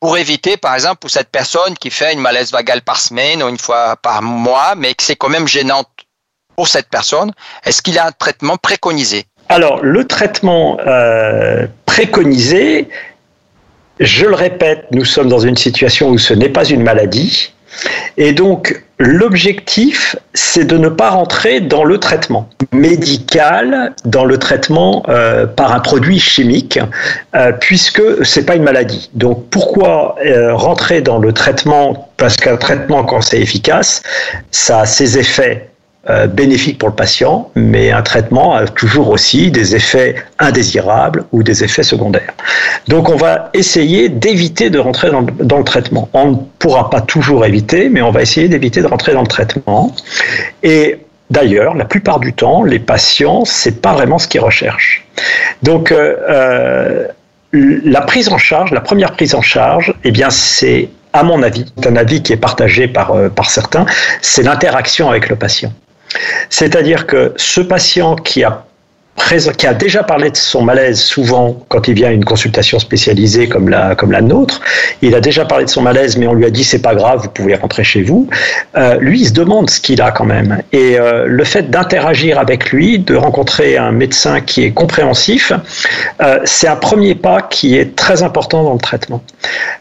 pour 0.00 0.16
éviter, 0.16 0.56
par 0.56 0.74
exemple, 0.74 0.98
pour 0.98 1.10
cette 1.10 1.30
personne 1.30 1.74
qui 1.74 1.90
fait 1.90 2.12
une 2.12 2.20
malaise 2.20 2.52
vagale 2.52 2.82
par 2.82 3.00
semaine 3.00 3.42
ou 3.42 3.48
une 3.48 3.58
fois 3.58 3.96
par 3.96 4.22
mois, 4.22 4.74
mais 4.76 4.94
que 4.94 5.02
c'est 5.02 5.16
quand 5.16 5.28
même 5.28 5.48
gênant 5.48 5.84
pour 6.56 6.68
cette 6.68 6.88
personne, 6.88 7.32
est-ce 7.64 7.82
qu'il 7.82 7.98
a 7.98 8.06
un 8.06 8.12
traitement 8.12 8.56
préconisé? 8.56 9.26
Alors, 9.48 9.82
le 9.82 10.06
traitement 10.06 10.78
euh, 10.86 11.66
préconisé, 11.86 12.88
je 13.98 14.26
le 14.26 14.34
répète, 14.34 14.86
nous 14.92 15.04
sommes 15.04 15.28
dans 15.28 15.38
une 15.38 15.56
situation 15.56 16.10
où 16.10 16.18
ce 16.18 16.34
n'est 16.34 16.48
pas 16.48 16.64
une 16.64 16.82
maladie. 16.82 17.52
Et 18.16 18.32
donc, 18.32 18.82
l'objectif, 18.98 20.16
c'est 20.34 20.64
de 20.64 20.76
ne 20.76 20.88
pas 20.88 21.10
rentrer 21.10 21.60
dans 21.60 21.84
le 21.84 21.98
traitement 21.98 22.48
médical, 22.72 23.94
dans 24.04 24.24
le 24.24 24.38
traitement 24.38 25.04
euh, 25.08 25.46
par 25.46 25.72
un 25.72 25.80
produit 25.80 26.18
chimique, 26.18 26.78
euh, 27.34 27.52
puisque 27.52 28.02
c'est 28.24 28.44
pas 28.44 28.56
une 28.56 28.64
maladie. 28.64 29.10
Donc, 29.14 29.48
pourquoi 29.50 30.16
euh, 30.24 30.54
rentrer 30.54 31.00
dans 31.00 31.18
le 31.18 31.32
traitement 31.32 32.10
Parce 32.16 32.36
qu'un 32.36 32.56
traitement, 32.56 33.04
quand 33.04 33.20
c'est 33.20 33.40
efficace, 33.40 34.02
ça 34.50 34.80
a 34.80 34.86
ses 34.86 35.18
effets 35.18 35.67
bénéfique 36.32 36.78
pour 36.78 36.88
le 36.88 36.94
patient, 36.94 37.50
mais 37.54 37.90
un 37.90 38.00
traitement 38.00 38.54
a 38.54 38.66
toujours 38.66 39.10
aussi 39.10 39.50
des 39.50 39.76
effets 39.76 40.14
indésirables 40.38 41.24
ou 41.32 41.42
des 41.42 41.64
effets 41.64 41.82
secondaires. 41.82 42.32
Donc 42.86 43.10
on 43.10 43.16
va 43.16 43.50
essayer 43.52 44.08
d'éviter 44.08 44.70
de 44.70 44.78
rentrer 44.78 45.10
dans, 45.10 45.58
le 45.58 45.64
traitement. 45.64 46.08
On 46.14 46.30
ne 46.30 46.36
pourra 46.58 46.88
pas 46.88 47.02
toujours 47.02 47.44
éviter, 47.44 47.90
mais 47.90 48.00
on 48.00 48.10
va 48.10 48.22
essayer 48.22 48.48
d'éviter 48.48 48.80
de 48.80 48.86
rentrer 48.86 49.12
dans 49.12 49.20
le 49.20 49.26
traitement. 49.26 49.94
Et 50.62 50.98
D'ailleurs, 51.30 51.74
la 51.74 51.84
plupart 51.84 52.20
du 52.20 52.32
temps, 52.32 52.62
les 52.62 52.78
patients, 52.78 53.44
c'est 53.44 53.82
pas 53.82 53.92
vraiment 53.92 54.18
ce 54.18 54.28
qu'ils 54.28 54.40
recherchent. 54.40 55.04
Donc, 55.62 55.92
euh, 55.92 56.16
euh 56.28 57.08
la 57.52 58.02
prise 58.02 58.28
en 58.28 58.36
charge, 58.36 58.72
la 58.72 58.82
première 58.82 59.12
prise 59.12 59.34
en 59.34 59.40
charge, 59.40 59.94
eh 60.04 60.10
bien, 60.10 60.28
c'est, 60.28 60.90
à 61.14 61.22
mon 61.22 61.42
avis, 61.42 61.64
un 61.86 61.96
avis 61.96 62.22
qui 62.22 62.34
est 62.34 62.38
partagé 62.38 62.88
par, 62.88 63.12
euh, 63.12 63.30
par 63.30 63.48
certains, 63.50 63.86
c'est 64.20 64.42
l'interaction 64.42 65.08
avec 65.08 65.30
le 65.30 65.36
patient. 65.36 65.72
C'est-à-dire 66.50 67.06
que 67.06 67.32
ce 67.36 67.60
patient 67.60 68.16
qui 68.16 68.44
a 68.44 69.74
déjà 69.74 70.02
parlé 70.02 70.30
de 70.30 70.36
son 70.36 70.62
malaise 70.62 71.00
souvent 71.00 71.56
quand 71.68 71.88
il 71.88 71.94
vient 71.94 72.08
à 72.08 72.12
une 72.12 72.24
consultation 72.24 72.78
spécialisée 72.78 73.48
comme 73.48 73.68
la, 73.68 73.94
comme 73.94 74.12
la 74.12 74.20
nôtre. 74.20 74.60
Il 75.02 75.14
a 75.14 75.20
déjà 75.20 75.44
parlé 75.44 75.64
de 75.64 75.70
son 75.70 75.82
malaise, 75.82 76.16
mais 76.16 76.26
on 76.26 76.34
lui 76.34 76.44
a 76.44 76.50
dit 76.50 76.64
c'est 76.64 76.82
pas 76.82 76.94
grave, 76.94 77.20
vous 77.22 77.30
pouvez 77.30 77.54
rentrer 77.54 77.84
chez 77.84 78.02
vous. 78.02 78.28
Euh, 78.76 78.96
lui, 79.00 79.20
il 79.20 79.26
se 79.26 79.32
demande 79.32 79.70
ce 79.70 79.80
qu'il 79.80 80.00
a 80.00 80.10
quand 80.10 80.24
même. 80.24 80.62
Et 80.72 80.98
euh, 80.98 81.26
le 81.26 81.44
fait 81.44 81.70
d'interagir 81.70 82.38
avec 82.38 82.70
lui, 82.70 82.98
de 82.98 83.14
rencontrer 83.14 83.76
un 83.76 83.92
médecin 83.92 84.40
qui 84.40 84.64
est 84.64 84.72
compréhensif, 84.72 85.52
euh, 86.22 86.40
c'est 86.44 86.68
un 86.68 86.76
premier 86.76 87.14
pas 87.14 87.42
qui 87.42 87.76
est 87.76 87.96
très 87.96 88.22
important 88.22 88.64
dans 88.64 88.74
le 88.74 88.80
traitement. 88.80 89.22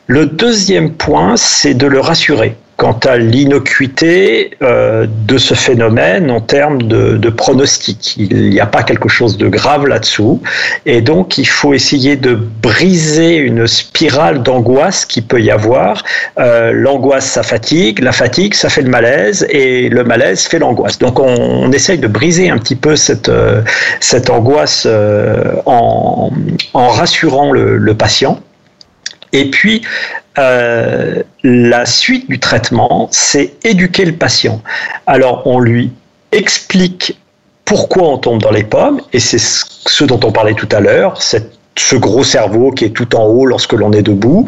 Le 0.07 0.25
deuxième 0.25 0.91
point, 0.91 1.37
c'est 1.37 1.73
de 1.73 1.87
le 1.87 1.99
rassurer 1.99 2.55
quant 2.77 2.97
à 3.05 3.17
l'innocuité 3.17 4.51
euh, 4.61 5.07
de 5.09 5.39
ce 5.39 5.55
phénomène 5.55 6.29
en 6.29 6.39
termes 6.39 6.83
de, 6.83 7.17
de 7.17 7.29
pronostic. 7.29 8.15
Il 8.17 8.51
n'y 8.51 8.59
a 8.59 8.67
pas 8.67 8.83
quelque 8.83 9.09
chose 9.09 9.35
de 9.35 9.47
grave 9.47 9.87
là-dessous. 9.87 10.43
Et 10.85 11.01
donc, 11.01 11.39
il 11.39 11.47
faut 11.47 11.73
essayer 11.73 12.15
de 12.15 12.35
briser 12.35 13.37
une 13.37 13.65
spirale 13.65 14.43
d'angoisse 14.43 15.07
qui 15.07 15.23
peut 15.23 15.41
y 15.41 15.49
avoir. 15.49 16.03
Euh, 16.37 16.71
l'angoisse, 16.71 17.25
ça 17.25 17.41
fatigue. 17.41 17.99
La 17.99 18.11
fatigue, 18.11 18.53
ça 18.53 18.69
fait 18.69 18.83
le 18.83 18.89
malaise. 18.91 19.47
Et 19.49 19.89
le 19.89 20.03
malaise 20.03 20.43
fait 20.43 20.59
l'angoisse. 20.59 20.99
Donc, 20.99 21.19
on, 21.19 21.25
on, 21.25 21.71
essaye 21.71 21.97
de 21.97 22.07
briser 22.07 22.51
un 22.51 22.59
petit 22.59 22.75
peu 22.75 22.95
cette, 22.95 23.27
euh, 23.27 23.63
cette 24.01 24.29
angoisse 24.29 24.83
euh, 24.85 25.53
en, 25.65 26.29
en 26.75 26.87
rassurant 26.89 27.51
le, 27.51 27.77
le 27.77 27.93
patient. 27.95 28.39
Et 29.33 29.49
puis, 29.49 29.81
euh, 30.37 31.23
la 31.47 31.85
suite 31.85 32.29
du 32.29 32.39
traitement, 32.39 33.07
c'est 33.11 33.53
éduquer 33.63 34.03
le 34.03 34.11
patient. 34.11 34.61
Alors, 35.05 35.43
on 35.45 35.59
lui 35.59 35.93
explique 36.33 37.17
pourquoi 37.63 38.03
on 38.09 38.17
tombe 38.17 38.41
dans 38.41 38.51
les 38.51 38.65
pommes, 38.65 39.01
et 39.13 39.19
c'est 39.21 39.39
ce 39.39 40.03
dont 40.03 40.19
on 40.25 40.31
parlait 40.33 40.55
tout 40.55 40.67
à 40.71 40.81
l'heure, 40.81 41.21
ce 41.21 41.95
gros 41.95 42.25
cerveau 42.25 42.71
qui 42.71 42.83
est 42.83 42.89
tout 42.89 43.15
en 43.15 43.25
haut 43.25 43.45
lorsque 43.45 43.73
l'on 43.73 43.93
est 43.93 44.01
debout. 44.01 44.45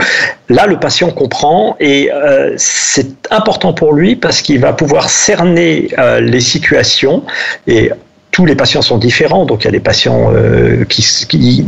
Là, 0.50 0.68
le 0.68 0.78
patient 0.78 1.10
comprend 1.12 1.78
et 1.80 2.12
euh, 2.12 2.54
c'est 2.58 3.32
important 3.32 3.72
pour 3.72 3.94
lui 3.94 4.18
parce 4.18 4.42
qu'il 4.42 4.60
va 4.60 4.74
pouvoir 4.74 5.10
cerner 5.10 5.90
euh, 6.00 6.20
les 6.20 6.42
situations 6.42 7.24
et 7.68 7.92
tous 8.32 8.46
les 8.46 8.56
patients 8.56 8.82
sont 8.82 8.98
différents, 8.98 9.46
donc 9.46 9.64
il 9.64 9.66
y 9.66 9.68
a 9.68 9.72
des 9.72 9.80
patients 9.80 10.32
euh, 10.34 10.86
qui, 10.86 11.02
Ce 11.02 11.26
qui 11.26 11.66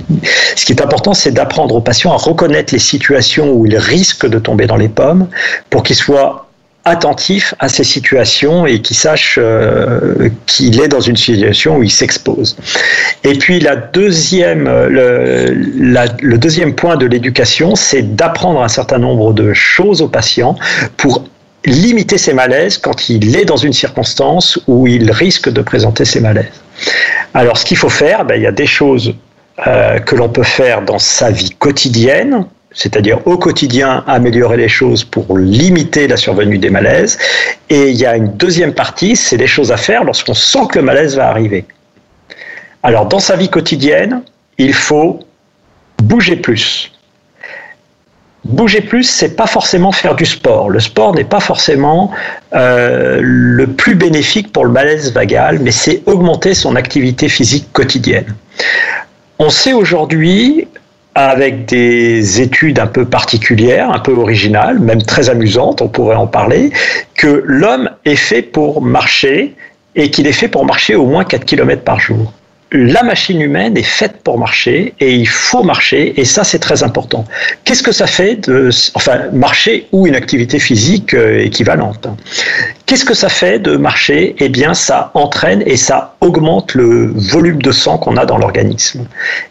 est 0.69 0.81
important, 0.81 1.13
c'est 1.13 1.31
d'apprendre 1.31 1.75
aux 1.75 1.81
patients 1.81 2.13
à 2.13 2.17
reconnaître 2.17 2.73
les 2.73 2.79
situations 2.79 3.51
où 3.51 3.65
ils 3.65 3.77
risquent 3.77 4.27
de 4.27 4.39
tomber 4.39 4.67
dans 4.67 4.77
les 4.77 4.89
pommes 4.89 5.27
pour 5.69 5.83
qu'ils 5.83 5.95
soient 5.95 6.47
attentifs 6.83 7.53
à 7.59 7.69
ces 7.69 7.83
situations 7.83 8.65
et 8.65 8.81
qu'il 8.81 8.95
sache 8.95 9.37
euh, 9.39 10.29
qu'il 10.47 10.81
est 10.81 10.87
dans 10.87 10.99
une 10.99 11.15
situation 11.15 11.77
où 11.77 11.83
il 11.83 11.91
s'expose. 11.91 12.57
Et 13.23 13.33
puis 13.33 13.59
la 13.59 13.75
deuxième, 13.75 14.65
le, 14.65 15.53
la, 15.77 16.05
le 16.21 16.37
deuxième 16.37 16.73
point 16.73 16.95
de 16.95 17.05
l'éducation, 17.05 17.75
c'est 17.75 18.15
d'apprendre 18.15 18.63
un 18.63 18.67
certain 18.67 18.97
nombre 18.97 19.33
de 19.33 19.53
choses 19.53 20.01
aux 20.01 20.07
patients 20.07 20.55
pour 20.97 21.23
limiter 21.65 22.17
ses 22.17 22.33
malaises 22.33 22.77
quand 22.77 23.09
il 23.09 23.35
est 23.35 23.45
dans 23.45 23.57
une 23.57 23.73
circonstance 23.73 24.59
où 24.67 24.87
il 24.87 25.11
risque 25.11 25.49
de 25.49 25.61
présenter 25.61 26.05
ses 26.05 26.19
malaises. 26.19 26.61
Alors, 27.33 27.57
ce 27.57 27.65
qu'il 27.65 27.77
faut 27.77 27.89
faire, 27.89 28.25
ben, 28.25 28.35
il 28.35 28.43
y 28.43 28.47
a 28.47 28.51
des 28.51 28.65
choses 28.65 29.13
euh, 29.67 29.99
que 29.99 30.15
l'on 30.15 30.29
peut 30.29 30.43
faire 30.43 30.81
dans 30.81 30.99
sa 30.99 31.29
vie 31.29 31.51
quotidienne, 31.51 32.45
c'est-à-dire 32.71 33.19
au 33.25 33.37
quotidien 33.37 34.03
améliorer 34.07 34.57
les 34.57 34.69
choses 34.69 35.03
pour 35.03 35.37
limiter 35.37 36.07
la 36.07 36.17
survenue 36.17 36.57
des 36.57 36.69
malaises. 36.69 37.17
Et 37.69 37.89
il 37.89 37.95
y 37.95 38.05
a 38.05 38.15
une 38.15 38.33
deuxième 38.37 38.73
partie, 38.73 39.15
c'est 39.15 39.37
les 39.37 39.47
choses 39.47 39.71
à 39.71 39.77
faire 39.77 40.03
lorsqu'on 40.03 40.33
sent 40.33 40.67
que 40.71 40.79
le 40.79 40.85
malaise 40.85 41.15
va 41.15 41.29
arriver. 41.29 41.65
Alors, 42.83 43.05
dans 43.05 43.19
sa 43.19 43.35
vie 43.35 43.49
quotidienne, 43.49 44.23
il 44.57 44.73
faut 44.73 45.19
bouger 46.01 46.37
plus. 46.37 46.91
Bouger 48.43 48.81
plus, 48.81 49.03
c'est 49.03 49.35
pas 49.35 49.45
forcément 49.45 49.91
faire 49.91 50.15
du 50.15 50.25
sport. 50.25 50.69
Le 50.69 50.79
sport 50.79 51.13
n'est 51.13 51.23
pas 51.23 51.39
forcément 51.39 52.11
euh, 52.53 53.19
le 53.21 53.67
plus 53.67 53.93
bénéfique 53.93 54.51
pour 54.51 54.65
le 54.65 54.71
malaise 54.71 55.13
vagal, 55.13 55.59
mais 55.59 55.71
c'est 55.71 56.01
augmenter 56.07 56.55
son 56.55 56.75
activité 56.75 57.29
physique 57.29 57.67
quotidienne. 57.71 58.35
On 59.37 59.49
sait 59.51 59.73
aujourd'hui, 59.73 60.67
avec 61.13 61.65
des 61.65 62.41
études 62.41 62.79
un 62.79 62.87
peu 62.87 63.05
particulières, 63.05 63.91
un 63.91 63.99
peu 63.99 64.13
originales, 64.13 64.79
même 64.79 65.03
très 65.03 65.29
amusantes, 65.29 65.81
on 65.81 65.87
pourrait 65.87 66.15
en 66.15 66.27
parler, 66.27 66.71
que 67.15 67.43
l'homme 67.45 67.91
est 68.05 68.15
fait 68.15 68.41
pour 68.41 68.81
marcher 68.81 69.55
et 69.95 70.09
qu'il 70.09 70.25
est 70.25 70.33
fait 70.33 70.47
pour 70.47 70.65
marcher 70.65 70.95
au 70.95 71.05
moins 71.05 71.25
4 71.25 71.45
km 71.45 71.83
par 71.83 71.99
jour 71.99 72.33
la 72.71 73.03
machine 73.03 73.41
humaine 73.41 73.75
est 73.77 73.83
faite 73.83 74.21
pour 74.23 74.37
marcher 74.37 74.93
et 74.99 75.13
il 75.13 75.27
faut 75.27 75.63
marcher 75.63 76.19
et 76.19 76.23
ça 76.23 76.43
c'est 76.45 76.59
très 76.59 76.83
important. 76.83 77.25
Qu'est-ce 77.65 77.83
que 77.83 77.91
ça 77.91 78.07
fait 78.07 78.47
de, 78.47 78.69
enfin, 78.93 79.29
marcher 79.33 79.87
ou 79.91 80.07
une 80.07 80.15
activité 80.15 80.57
physique 80.57 81.13
euh, 81.13 81.43
équivalente? 81.43 82.07
Qu'est-ce 82.85 83.03
que 83.03 83.13
ça 83.13 83.27
fait 83.27 83.59
de 83.59 83.75
marcher? 83.75 84.35
Eh 84.39 84.49
bien, 84.49 84.73
ça 84.73 85.11
entraîne 85.13 85.63
et 85.65 85.75
ça 85.77 86.15
augmente 86.21 86.73
le 86.73 87.11
volume 87.13 87.61
de 87.61 87.71
sang 87.71 87.97
qu'on 87.97 88.15
a 88.15 88.25
dans 88.25 88.37
l'organisme. 88.37 89.05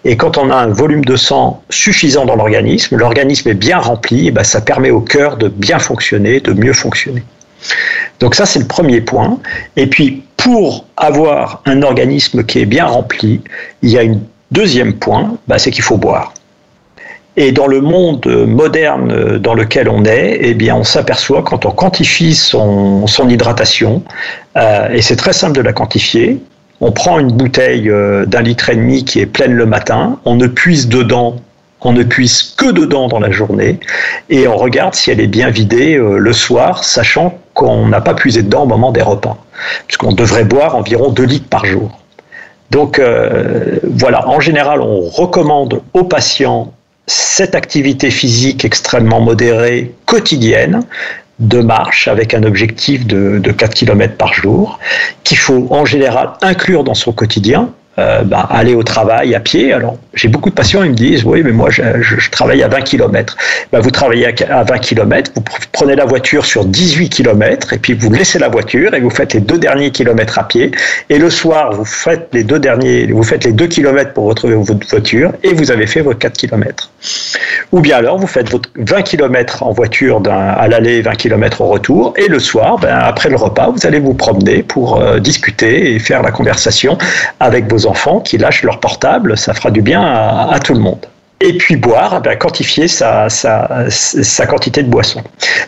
Et 0.05 0.17
quand 0.17 0.39
on 0.39 0.51
a 0.51 0.57
un 0.57 0.69
volume 0.69 1.05
de 1.05 1.17
sang 1.17 1.63
suffisant 1.69 2.25
dans 2.25 2.37
l'organisme, 2.37 2.97
l'organisme 2.97 3.49
est 3.51 3.55
bien 3.55 3.79
rempli, 3.79 4.29
et 4.29 4.31
ben, 4.31 4.45
ça 4.45 4.61
permet 4.61 4.91
au 4.91 5.01
cœur 5.01 5.37
de 5.37 5.49
bien 5.49 5.79
fonctionner, 5.79 6.41
de 6.41 6.53
mieux 6.53 6.73
fonctionner. 6.73 7.23
Donc 8.21 8.35
ça, 8.35 8.47
c'est 8.47 8.59
le 8.59 8.67
premier 8.67 9.01
point. 9.01 9.39
Et 9.77 9.87
puis, 9.87 10.23
pour 10.37 10.87
avoir 10.97 11.63
un 11.67 11.83
organisme 11.83 12.45
qui 12.45 12.61
est 12.61 12.67
bien 12.67 12.87
rempli, 12.87 13.41
il 13.83 13.91
y 13.91 13.99
a 13.99 14.03
un 14.03 14.19
deuxième 14.51 14.95
point, 14.95 15.37
bah, 15.49 15.59
c'est 15.59 15.71
qu'il 15.71 15.85
faut 15.85 15.97
boire. 15.97 16.35
Et 17.37 17.53
dans 17.53 17.67
le 17.67 17.81
monde 17.81 18.27
moderne 18.27 19.39
dans 19.39 19.55
lequel 19.55 19.89
on 19.89 20.05
est, 20.05 20.39
eh 20.41 20.55
bien, 20.55 20.75
on 20.75 20.85
s'aperçoit 20.85 21.43
quand 21.43 21.65
on 21.65 21.71
quantifie 21.71 22.35
son, 22.35 23.07
hydratation, 23.29 24.03
euh, 24.57 24.89
et 24.91 25.01
c'est 25.01 25.17
très 25.17 25.33
simple 25.33 25.57
de 25.57 25.63
la 25.63 25.73
quantifier, 25.73 26.41
on 26.81 26.93
prend 26.93 27.19
une 27.19 27.31
bouteille 27.31 27.89
euh, 27.89 28.27
d'un 28.27 28.43
litre 28.43 28.71
et 28.71 28.77
demi 28.77 29.05
qui 29.05 29.21
est 29.21 29.27
pleine 29.27 29.53
le 29.53 29.67
matin, 29.67 30.19
on 30.25 30.35
ne 30.35 30.49
puise 30.49 30.89
dedans 30.89 31.37
on 31.83 31.93
ne 31.93 32.03
puise 32.03 32.55
que 32.57 32.71
dedans 32.71 33.09
dans 33.09 33.21
la 33.21 33.31
journée 33.31 33.81
et 34.29 34.47
on 34.47 34.57
regarde 34.57 34.95
si 34.95 35.11
elle 35.11 35.21
est 35.21 35.27
bien 35.27 35.51
vidée 35.51 35.97
euh, 35.97 36.19
le 36.19 36.33
soir, 36.33 36.85
sachant 36.85 37.39
qu'on 37.61 37.89
n'a 37.89 38.01
pas 38.01 38.15
puisé 38.15 38.43
dedans 38.43 38.63
au 38.63 38.67
moment 38.67 38.91
des 38.91 39.03
repas, 39.03 39.37
puisqu'on 39.87 40.13
devrait 40.13 40.45
boire 40.45 40.77
environ 40.77 41.11
2 41.11 41.23
litres 41.25 41.49
par 41.51 41.67
jour. 41.67 42.01
Donc 42.71 42.99
euh, 42.99 43.79
voilà, 43.83 44.27
en 44.29 44.41
général, 44.41 44.81
on 44.81 45.01
recommande 45.03 45.83
aux 45.93 46.05
patients 46.05 46.73
cette 47.07 47.55
activité 47.55 48.11
physique 48.11 48.65
extrêmement 48.65 49.21
modérée 49.21 49.93
quotidienne 50.07 50.85
de 51.39 51.61
marche 51.61 52.09
avec 52.09 52.33
un 52.33 52.45
objectif 52.45 53.07
de, 53.07 53.39
de 53.39 53.53
4 53.53 53.75
km 53.75 54.15
par 54.15 54.33
jour, 54.33 54.79
qu'il 55.23 55.37
faut 55.37 55.67
en 55.69 55.85
général 55.85 56.31
inclure 56.41 56.83
dans 56.83 56.95
son 56.95 57.13
quotidien, 57.13 57.69
euh, 57.99 58.23
bah, 58.23 58.47
aller 58.51 58.75
au 58.75 58.85
travail 58.85 59.35
à 59.35 59.41
pied. 59.41 59.73
Alors, 59.73 59.99
j'ai 60.15 60.29
beaucoup 60.29 60.49
de 60.49 60.55
patients, 60.55 60.85
ils 60.85 60.91
me 60.91 60.95
disent, 60.95 61.25
oui, 61.25 61.43
mais 61.45 61.51
moi, 61.51 61.71
je, 61.71 61.83
travaille 62.31 62.63
à 62.63 62.69
20 62.69 62.83
km. 62.83 63.37
Bah, 63.73 63.81
vous 63.81 63.91
travaillez 63.91 64.33
à 64.49 64.63
20 64.63 64.79
km, 64.79 65.33
vous 65.35 65.43
prenez 65.73 65.97
la 65.97 66.05
voiture 66.05 66.47
sur 66.47 66.65
18 66.65 67.09
km, 67.09 67.73
et 67.73 67.79
puis 67.79 67.95
vous 67.95 68.13
laissez 68.13 68.39
la 68.39 68.49
voiture 68.49 68.95
et 68.95 69.01
vous 69.01 69.11
faites 69.11 69.35
les 69.35 69.41
deux 69.41 69.59
derniers 69.59 69.91
kilomètres 69.91 70.39
à 70.39 70.47
pied. 70.47 70.71
Et 71.09 71.19
le 71.19 71.31
soir, 71.31 71.73
vous 71.73 71.85
faites 71.85 72.29
les 72.33 72.45
deux 72.45 72.61
derniers, 72.61 73.07
vous 73.07 73.25
faites 73.25 73.45
les 73.45 73.53
deux 73.53 73.67
kilomètres 73.67 74.13
pour 74.13 74.27
retrouver 74.27 74.55
votre 74.55 74.89
voiture, 74.89 75.33
et 75.43 75.53
vous 75.53 75.73
avez 75.73 75.89
fait 75.89 76.01
vos 76.01 76.15
4 76.15 76.33
km. 76.37 76.91
Ou 77.73 77.81
bien 77.81 77.97
alors, 77.97 78.19
vous 78.19 78.29
faites 78.29 78.51
votre 78.51 78.69
20 78.77 79.03
km 79.03 79.65
en 79.65 79.73
voiture 79.73 80.23
à 80.29 80.69
l'aller, 80.69 81.03
20 81.03 81.15
km 81.17 81.61
au 81.61 81.67
retour, 81.67 82.15
et 82.17 82.29
le 82.29 82.39
soir, 82.39 82.79
ben, 82.79 82.97
après 82.97 83.29
le 83.29 83.37
repas, 83.37 83.69
vous 83.69 83.85
allez 83.85 83.99
vous 83.99 84.15
promener 84.15 84.63
pour 84.63 85.01
euh, 85.01 85.19
discuter 85.19 85.95
et 85.95 85.99
faire 85.99 86.23
la 86.23 86.31
conversation 86.31 86.97
avec 87.41 87.69
vos 87.71 87.87
qui 88.21 88.39
lâchent 88.39 88.63
leur 88.63 88.81
portable, 88.81 89.37
ça 89.37 89.55
fera 89.55 89.71
du 89.71 89.83
bien 89.83 90.03
à, 90.03 90.59
tout 90.61 90.75
le 90.75 90.81
monde. 90.81 91.07
Et 91.43 91.57
puis 91.57 91.77
boire, 91.77 92.21
eh 92.31 92.37
quantifier 92.37 92.87
sa, 92.87 93.31
sa, 93.31 93.87
sa, 93.89 94.47
quantité 94.47 94.83
de 94.83 94.91
boisson. 94.91 95.23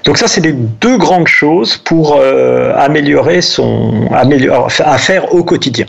Donc 0.04 0.18
ça, 0.18 0.28
c'est 0.28 0.42
les 0.42 0.52
deux 0.52 0.98
grandes 0.98 1.28
choses 1.28 1.78
pour 1.78 2.16
euh, 2.16 2.74
améliorer 2.76 3.40
son, 3.40 4.08
améliorer, 4.12 4.70
à 4.84 4.98
faire 4.98 5.34
au 5.34 5.44
quotidien. 5.44 5.86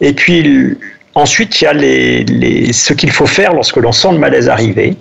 Et 0.00 0.14
puis 0.14 0.76
Ensuite, 1.14 1.60
il 1.60 1.64
y 1.64 2.68
a 2.68 2.72
ce 2.72 2.92
qu'il 2.92 3.10
faut 3.12 3.26
faire 3.26 3.54
lorsque 3.54 3.76
l'on 3.76 3.92
sent 3.92 4.12
le 4.12 4.18
malaise 4.18 4.48
arriver. 4.48 4.96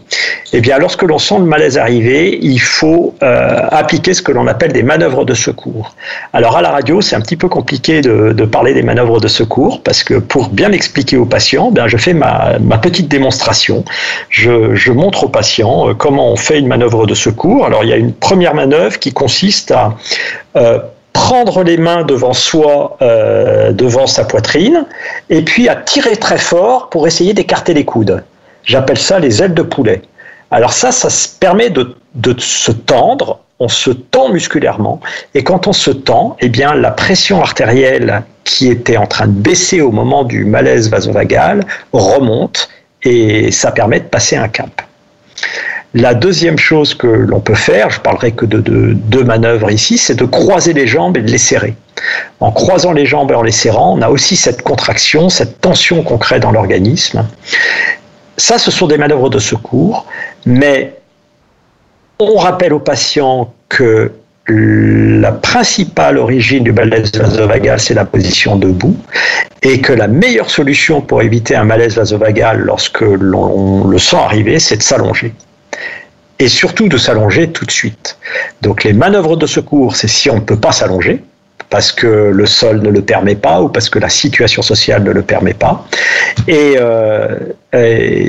Eh 0.53 0.61
bien, 0.61 0.77
lorsque 0.77 1.01
l'on 1.01 1.17
sent 1.17 1.39
le 1.39 1.45
malaise 1.45 1.77
arriver, 1.79 2.37
il 2.41 2.59
faut 2.59 3.15
euh, 3.23 3.67
appliquer 3.71 4.13
ce 4.13 4.21
que 4.21 4.31
l'on 4.31 4.45
appelle 4.45 4.73
des 4.73 4.83
manœuvres 4.83 5.25
de 5.25 5.33
secours. 5.33 5.95
Alors, 6.31 6.55
à 6.55 6.61
la 6.61 6.69
radio, 6.69 7.01
c'est 7.01 7.15
un 7.15 7.21
petit 7.21 7.35
peu 7.35 7.49
compliqué 7.49 8.01
de, 8.01 8.45
parler 8.45 8.75
des 8.75 8.83
manœuvres 8.83 9.19
de 9.19 9.27
secours 9.27 9.81
parce 9.81 10.03
que 10.03 10.15
pour 10.15 10.49
bien 10.49 10.71
expliquer 10.71 11.17
au 11.17 11.25
patient, 11.25 11.71
bien, 11.71 11.87
je 11.87 11.97
fais 11.97 12.13
ma, 12.13 12.59
petite 12.81 13.07
démonstration. 13.07 13.83
Je, 14.29 14.91
montre 14.91 15.23
au 15.23 15.29
patient 15.29 15.89
euh, 15.89 15.93
comment 15.95 16.31
on 16.31 16.35
fait 16.35 16.59
une 16.59 16.67
manœuvre 16.67 17.07
de 17.07 17.15
secours. 17.15 17.65
Alors, 17.65 17.83
il 17.83 17.89
y 17.89 17.93
a 17.93 17.97
une 17.97 18.13
première 18.13 18.53
manœuvre 18.53 18.99
qui 18.99 19.11
consiste 19.13 19.71
à 19.71 19.95
euh, 20.55 20.77
prendre 21.13 21.63
les 21.63 21.77
mains 21.77 22.03
devant 22.03 22.33
soi, 22.33 22.97
euh, 23.01 23.71
devant 23.71 24.07
sa 24.07 24.25
poitrine, 24.25 24.85
et 25.29 25.43
puis 25.43 25.69
à 25.69 25.75
tirer 25.75 26.17
très 26.17 26.37
fort 26.37 26.89
pour 26.89 27.07
essayer 27.07 27.33
d'écarter 27.33 27.73
les 27.73 27.85
coudes. 27.85 28.23
J'appelle 28.63 28.97
ça 28.97 29.19
les 29.19 29.41
ailes 29.41 29.53
de 29.53 29.61
poulet. 29.61 30.01
Alors 30.51 30.73
ça, 30.73 30.91
ça 30.91 31.09
se 31.09 31.27
permet 31.29 31.69
de, 31.69 31.95
se 32.37 32.71
tendre, 32.71 33.39
on 33.59 33.67
se 33.67 33.91
tend 33.91 34.29
musculairement, 34.29 34.99
et 35.33 35.43
quand 35.43 35.67
on 35.67 35.73
se 35.73 35.91
tend, 35.91 36.35
eh 36.41 36.49
bien 36.49 36.73
la 36.75 36.91
pression 36.91 37.41
artérielle 37.41 38.23
qui 38.43 38.69
était 38.69 38.97
en 38.97 39.07
train 39.07 39.27
de 39.27 39.31
baisser 39.31 39.81
au 39.81 39.91
moment 39.91 40.23
du 40.23 40.45
malaise 40.45 40.89
vasovagal 40.89 41.63
remonte, 41.93 42.69
et 43.03 43.51
ça 43.51 43.71
permet 43.71 43.99
de 43.99 44.05
passer 44.05 44.35
un 44.35 44.47
cap. 44.47 44.81
La 45.95 46.15
deuxième 46.15 46.57
chose 46.57 46.95
que 46.95 47.05
l'on 47.05 47.39
peut 47.39 47.53
faire, 47.53 47.91
je 47.91 47.99
parlerai 47.99 48.31
que 48.31 48.45
de 48.47 48.59
deux 48.93 49.23
manœuvres 49.23 49.69
ici, 49.69 49.99
c'est 49.99 50.15
de 50.15 50.25
croiser 50.25 50.73
les 50.73 50.87
jambes 50.87 51.17
et 51.17 51.21
de 51.21 51.29
les 51.29 51.37
serrer. 51.37 51.75
En 52.39 52.51
croisant 52.51 52.93
les 52.93 53.05
jambes 53.05 53.31
et 53.31 53.35
en 53.35 53.43
les 53.43 53.51
serrant, 53.51 53.95
on 53.95 54.01
a 54.01 54.09
aussi 54.09 54.35
cette 54.35 54.63
contraction, 54.63 55.29
cette 55.29 55.61
tension 55.61 56.01
qu'on 56.01 56.17
crée 56.17 56.39
dans 56.39 56.51
l'organisme. 56.51 57.27
Ça, 58.37 58.57
ce 58.57 58.71
sont 58.71 58.87
des 58.87 58.97
manœuvres 58.97 59.29
de 59.29 59.37
secours, 59.37 60.07
mais 60.47 60.95
on 62.17 62.37
rappelle 62.37 62.73
aux 62.73 62.79
patients 62.79 63.53
que 63.69 64.11
la 64.47 65.31
principale 65.31 66.17
origine 66.17 66.63
du 66.63 66.73
malaise 66.73 67.11
vasovagal, 67.13 67.79
c'est 67.79 67.93
la 67.93 68.05
position 68.05 68.55
debout, 68.55 68.97
et 69.61 69.79
que 69.79 69.93
la 69.93 70.07
meilleure 70.07 70.49
solution 70.49 71.01
pour 71.01 71.21
éviter 71.21 71.55
un 71.55 71.65
malaise 71.65 71.95
vasovagal 71.97 72.57
lorsque 72.57 73.01
l'on 73.01 73.85
le 73.85 73.99
sent 73.99 74.17
arriver, 74.17 74.57
c'est 74.59 74.77
de 74.77 74.83
s'allonger 74.83 75.33
et 76.39 76.49
surtout 76.49 76.87
de 76.87 76.97
s'allonger 76.97 77.51
tout 77.51 77.65
de 77.65 77.71
suite. 77.71 78.17
Donc 78.61 78.83
les 78.83 78.93
manœuvres 78.93 79.37
de 79.37 79.45
secours, 79.45 79.95
c'est 79.95 80.07
si 80.07 80.29
on 80.29 80.35
ne 80.35 80.41
peut 80.41 80.59
pas 80.59 80.71
s'allonger, 80.71 81.21
parce 81.73 81.91
que 81.91 82.05
le 82.31 82.45
sol 82.45 82.81
ne 82.83 82.89
le 82.89 83.01
permet 83.01 83.33
pas 83.33 83.59
ou 83.63 83.67
parce 83.67 83.89
que 83.89 83.97
la 83.97 84.07
situation 84.09 84.61
sociale 84.61 85.01
ne 85.01 85.11
le 85.11 85.23
permet 85.23 85.55
pas. 85.55 85.87
Et, 86.47 86.75
euh, 86.77 87.39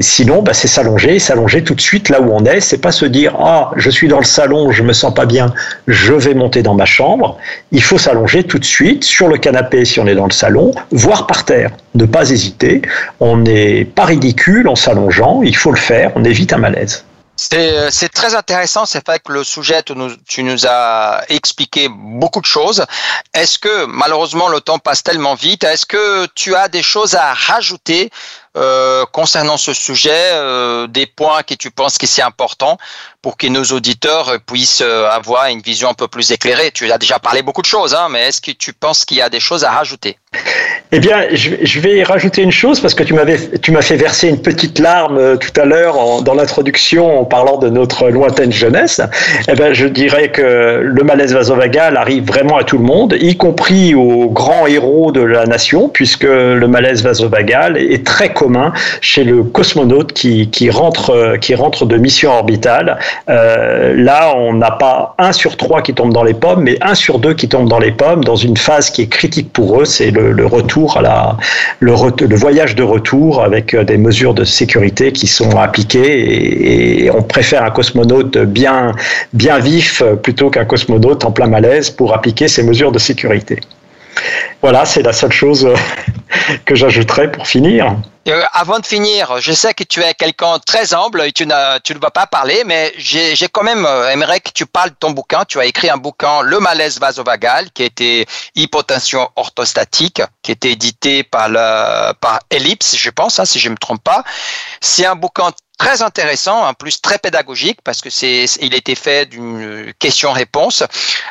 sinon, 0.01 0.41
bah, 0.41 0.55
c'est 0.55 0.67
s'allonger, 0.67 1.19
s'allonger 1.19 1.63
tout 1.63 1.75
de 1.75 1.81
suite 1.83 2.09
là 2.09 2.23
où 2.23 2.31
on 2.33 2.47
est. 2.47 2.61
C'est 2.61 2.79
pas 2.79 2.91
se 2.91 3.05
dire 3.05 3.37
ah 3.39 3.73
je 3.77 3.91
suis 3.91 4.09
dans 4.09 4.19
le 4.19 4.25
salon, 4.25 4.73
je 4.73 4.83
me 4.83 4.95
sens 4.95 5.13
pas 5.13 5.27
bien, 5.27 5.53
je 5.87 6.15
vais 6.15 6.33
monter 6.33 6.63
dans 6.63 6.73
ma 6.73 6.87
chambre. 6.87 7.37
Il 7.71 7.83
faut 7.83 7.99
s'allonger 7.99 8.45
tout 8.45 8.59
de 8.59 8.65
suite 8.65 9.05
sur 9.05 9.29
le 9.29 9.37
canapé 9.37 9.85
si 9.85 10.01
on 10.01 10.07
est 10.07 10.15
dans 10.15 10.25
le 10.25 10.33
salon, 10.33 10.73
voire 10.91 11.27
par 11.27 11.45
terre. 11.45 11.71
Ne 11.95 12.07
pas 12.07 12.31
hésiter. 12.31 12.81
On 13.21 13.37
n'est 13.37 13.85
pas 13.85 14.07
ridicule 14.07 14.69
en 14.69 14.75
s'allongeant. 14.75 15.43
Il 15.43 15.55
faut 15.55 15.71
le 15.71 15.77
faire. 15.77 16.13
On 16.15 16.25
évite 16.25 16.55
un 16.55 16.59
malaise. 16.59 17.05
Euh, 17.53 17.89
c'est 17.91 18.09
très 18.09 18.35
intéressant, 18.35 18.87
c'est 18.87 19.05
fait 19.05 19.23
que 19.23 19.33
le 19.33 19.45
sujet, 19.45 19.83
tu 19.83 19.95
nous, 19.95 20.17
tu 20.27 20.43
nous 20.43 20.67
as 20.67 21.25
expliqué 21.29 21.89
beaucoup 21.91 22.41
de 22.41 22.47
choses. 22.47 22.85
Est-ce 23.35 23.59
que 23.59 23.85
malheureusement 23.87 24.49
le 24.49 24.61
temps 24.61 24.79
passe 24.79 25.03
tellement 25.03 25.35
vite 25.35 25.65
Est-ce 25.65 25.87
que 25.87 26.27
tu 26.35 26.55
as 26.55 26.69
des 26.69 26.83
choses 26.83 27.15
à 27.15 27.35
rajouter 27.35 28.11
euh, 28.57 29.05
concernant 29.07 29.57
ce 29.57 29.73
sujet, 29.73 30.31
euh, 30.33 30.87
des 30.87 31.07
points 31.07 31.43
que 31.43 31.55
tu 31.55 31.71
penses 31.71 31.99
qui 31.99 32.07
sont 32.07 32.23
importants 32.23 32.79
pour 33.21 33.37
que 33.37 33.47
nos 33.49 33.65
auditeurs 33.65 34.39
puissent 34.47 34.81
avoir 34.81 35.47
une 35.47 35.61
vision 35.61 35.91
un 35.91 35.95
peu 35.95 36.09
plus 36.09 36.33
éclairée? 36.33 36.71
Tu 36.73 36.91
as 36.91 36.99
déjà 36.99 37.19
parlé 37.19 37.43
beaucoup 37.43 37.63
de 37.63 37.67
choses, 37.67 37.95
hein, 37.95 38.09
mais 38.11 38.29
est-ce 38.29 38.41
que 38.41 38.53
tu 38.53 38.73
penses 38.73 39.05
qu'il 39.05 39.19
y 39.19 39.23
a 39.23 39.29
des 39.29 39.41
choses 39.41 39.65
à 39.65 39.71
rajouter? 39.71 40.19
Eh 40.93 41.01
bien, 41.01 41.27
je 41.33 41.81
vais 41.81 42.05
rajouter 42.05 42.43
une 42.43 42.53
chose 42.53 42.79
parce 42.79 42.95
que 42.95 43.03
tu 43.03 43.15
m'as 43.73 43.83
fait 43.83 43.97
verser 43.97 44.29
une 44.29 44.41
petite 44.41 44.79
larme 44.79 45.39
tout 45.39 45.61
à 45.61 45.65
l'heure 45.65 46.23
dans 46.23 46.35
l'introduction 46.35 47.21
en 47.21 47.25
parlant 47.25 47.59
de 47.59 47.69
notre 47.69 48.11
lointaine 48.11 48.53
jeunesse. 48.53 49.01
Eh 49.49 49.55
bien, 49.55 49.73
je 49.73 49.87
dirais 49.87 50.31
que 50.31 50.83
le 50.85 51.03
malaise 51.03 51.35
vasovagal 51.35 51.97
arrive 51.97 52.25
vraiment 52.25 52.57
à 52.59 52.65
tout 52.65 52.79
le 52.79 52.85
monde, 52.85 53.17
y 53.21 53.37
compris 53.37 53.95
aux 53.97 54.31
grands 54.31 54.69
héros 54.69 55.11
de 55.11 55.21
la 55.21 55.47
nation, 55.47 55.89
puisque 55.89 56.23
le 56.23 56.67
malaise 56.69 57.03
vasovagal 57.03 57.77
est 57.77 58.07
très 58.07 58.33
commun 58.33 58.73
chez 59.01 59.25
le 59.25 59.43
cosmonaute 59.43 60.13
qui, 60.13 60.49
qui 60.51 60.71
rentre, 60.71 61.37
qui 61.41 61.57
rentre 61.57 61.87
de 61.87 61.97
mission 61.97 62.31
orbitale. 62.31 62.99
Euh, 63.29 63.95
là, 63.97 64.33
on 64.37 64.55
n'a 64.55 64.71
pas 64.71 65.17
un 65.19 65.33
sur 65.33 65.57
trois 65.57 65.83
qui 65.83 65.93
tombe 65.93 66.13
dans 66.13 66.23
les 66.23 66.35
pommes, 66.35 66.63
mais 66.63 66.79
un 66.83 66.95
sur 66.95 67.19
deux 67.19 67.35
qui 67.35 67.49
tombe 67.49 67.69
dans 67.69 67.81
les 67.81 67.93
pommes 67.93 68.23
dans 68.23 68.37
une 68.37 68.57
phase 68.57 68.91
qui 68.91 69.03
est 69.03 69.09
critique 69.09 69.53
pour 69.53 69.81
eux, 69.81 69.85
c'est 69.85 70.13
le, 70.13 70.24
le 70.33 70.47
retour 70.47 70.97
à 70.97 71.03
la, 71.03 71.37
le, 71.81 72.35
voyage 72.35 72.75
de 72.75 72.83
retour 72.83 73.43
avec 73.43 73.75
euh, 73.75 73.85
des 73.85 73.97
mesures 73.97 74.35
de 74.35 74.45
sécurité 74.45 75.13
qui 75.13 75.27
sont 75.27 75.57
appliquées 75.59 77.05
et, 77.05 77.11
on 77.11 77.23
préfère 77.23 77.65
un 77.65 77.71
cosmonaute 77.71 78.39
bien, 78.39 78.93
bien 79.33 79.59
vif 79.59 80.03
plutôt 80.23 80.51
qu'un 80.51 80.65
cosmonaute 80.65 81.25
en 81.25 81.31
plein 81.31 81.47
malaise 81.47 81.91
pour 81.91 82.15
appliquer 82.15 82.49
ces 82.49 82.63
mesures 82.63 82.93
de 82.93 82.99
sécurité. 82.99 83.61
Voilà, 84.63 84.85
c'est 84.87 85.03
la 85.03 85.13
seule 85.13 85.33
chose 85.33 85.67
euh, 85.67 85.77
que 86.65 86.75
j'ajouterais 86.75 87.31
pour 87.31 87.47
finir. 87.47 87.97
Euh, 88.29 88.43
avant 88.53 88.79
de 88.79 88.87
finir, 88.87 89.39
je 89.41 89.53
sais 89.53 89.75
que 89.75 89.85
tu 89.85 90.01
es 90.01 90.15
quelqu'un 90.15 90.59
très 90.59 90.95
humble 90.95 91.21
et 91.21 91.33
tu, 91.33 91.45
ne 91.47 91.99
vas 92.01 92.11
pas 92.11 92.27
parler, 92.27 92.63
mais 92.65 92.95
j'ai 92.97 93.35
quand 93.53 93.63
même 93.63 93.85
euh, 93.85 94.09
aimerais 94.09 94.41
que 94.41 94.51
tu 94.51 94.65
parles 94.65 94.91
de 94.91 94.97
ton 94.99 95.11
bouquin. 95.11 95.45
Tu 95.47 95.61
as 95.61 95.67
écrit 95.67 95.91
un 95.91 95.99
bouquin, 95.99 96.41
Le 96.41 96.59
malaise 96.61 96.99
vasovagal, 96.99 97.71
qui 97.73 97.83
était 97.83 98.25
hypotension 98.55 99.29
orthostatique, 99.37 100.23
qui 100.43 100.53
était 100.53 100.73
édité 100.73 101.23
par 101.23 101.51
Ellipse, 102.49 102.97
je 102.97 103.11
pense, 103.11 103.39
hein, 103.39 103.45
si 103.45 103.59
je 103.59 103.69
ne 103.69 103.73
me 103.73 103.79
trompe 103.79 104.03
pas. 104.03 104.25
C'est 104.81 105.05
un 105.05 105.17
bouquin 105.17 105.51
très 105.79 106.03
intéressant, 106.03 106.67
en 106.67 106.75
plus 106.75 107.01
très 107.01 107.19
pédagogique 107.19 107.79
parce 107.83 108.01
que 108.01 108.11
c'est 108.11 108.45
il 108.61 108.75
était 108.75 108.95
fait 108.95 109.27
d'une 109.27 109.93
question-réponse. 109.99 110.85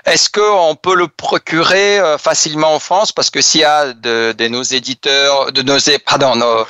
Est-ce 0.06 0.30
qu'on 0.30 0.76
peut 0.76 0.96
le 0.96 1.08
procurer 1.08 2.00
euh, 2.00 2.18
facilement 2.18 2.76
en 2.76 2.80
France? 2.80 3.12
Parce 3.12 3.30
que 3.30 3.42
s'il 3.42 3.62
y 3.62 3.66
a 3.66 3.94
de, 3.94 4.34
de, 4.38 4.48
nos 4.48 4.64
éditeurs, 4.64 5.52
de 5.52 5.62
nos 5.62 5.78
pardon, 6.06 6.66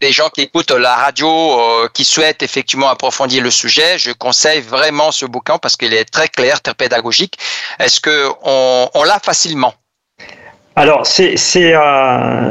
des 0.00 0.12
gens 0.12 0.28
qui 0.28 0.42
écoutent 0.42 0.72
la 0.72 0.96
radio, 0.96 1.28
euh, 1.28 1.88
qui 1.94 2.04
souhaitent 2.04 2.42
effectivement 2.42 2.88
approfondir 2.88 3.42
le 3.42 3.50
sujet, 3.50 3.98
je 3.98 4.10
conseille 4.12 4.60
vraiment 4.60 5.12
ce 5.12 5.24
bouquin 5.24 5.58
parce 5.58 5.76
qu'il 5.76 5.94
est 5.94 6.04
très 6.04 6.28
clair, 6.28 6.60
très 6.60 6.74
pédagogique. 6.74 7.38
Est-ce 7.78 8.00
que 8.00 8.28
on, 8.42 8.90
on 8.94 9.04
l'a 9.04 9.20
facilement? 9.20 9.74
Alors, 10.76 11.06
c'est 11.06 11.74
un, 11.74 12.50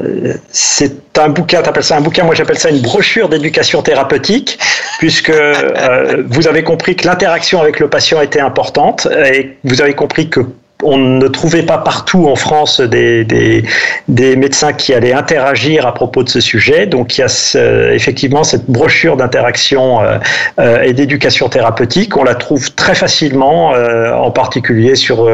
un 1.18 1.30
bouquin, 1.30 1.62
tu 1.62 1.70
appelles 1.70 1.84
ça 1.84 1.98
un 1.98 2.02
bouquin, 2.02 2.24
moi 2.24 2.36
j'appelle 2.36 2.58
ça 2.58 2.70
une 2.70 2.82
brochure 2.82 3.28
d'éducation 3.28 3.82
thérapeutique, 3.82 4.58
puisque 5.00 5.30
euh, 5.30 6.24
vous 6.30 6.48
avez 6.48 6.64
compris 6.64 6.96
que 6.96 7.06
l'interaction 7.06 7.60
avec 7.62 7.82
le 7.82 7.90
patient 7.90 8.22
était 8.22 8.40
importante 8.40 9.08
et 9.26 9.58
vous 9.66 9.82
avez 9.82 9.94
compris 9.94 10.30
que 10.30 10.40
on 10.84 10.98
ne 10.98 11.28
trouvait 11.28 11.64
pas 11.64 11.78
partout 11.78 12.28
en 12.28 12.36
France 12.36 12.82
des, 12.82 13.24
des, 13.24 14.36
médecins 14.36 14.74
qui 14.74 14.94
allaient 14.94 15.14
interagir 15.14 15.86
à 15.86 15.94
propos 15.94 16.24
de 16.24 16.30
ce 16.30 16.42
sujet. 16.42 16.86
Donc 16.86 17.18
il 17.18 17.22
y 17.22 17.24
a 17.24 17.94
effectivement 17.94 18.44
cette 18.44 18.70
brochure 18.70 19.18
d'interaction 19.18 20.02
euh, 20.02 20.18
euh, 20.60 20.82
et 20.82 20.94
d'éducation 20.94 21.50
thérapeutique. 21.50 22.18
On 22.18 22.24
la 22.24 22.36
trouve 22.36 22.74
très 22.76 22.96
facilement, 22.96 23.74
euh, 23.74 24.14
en 24.14 24.32
particulier 24.32 24.96
sur, 24.96 25.30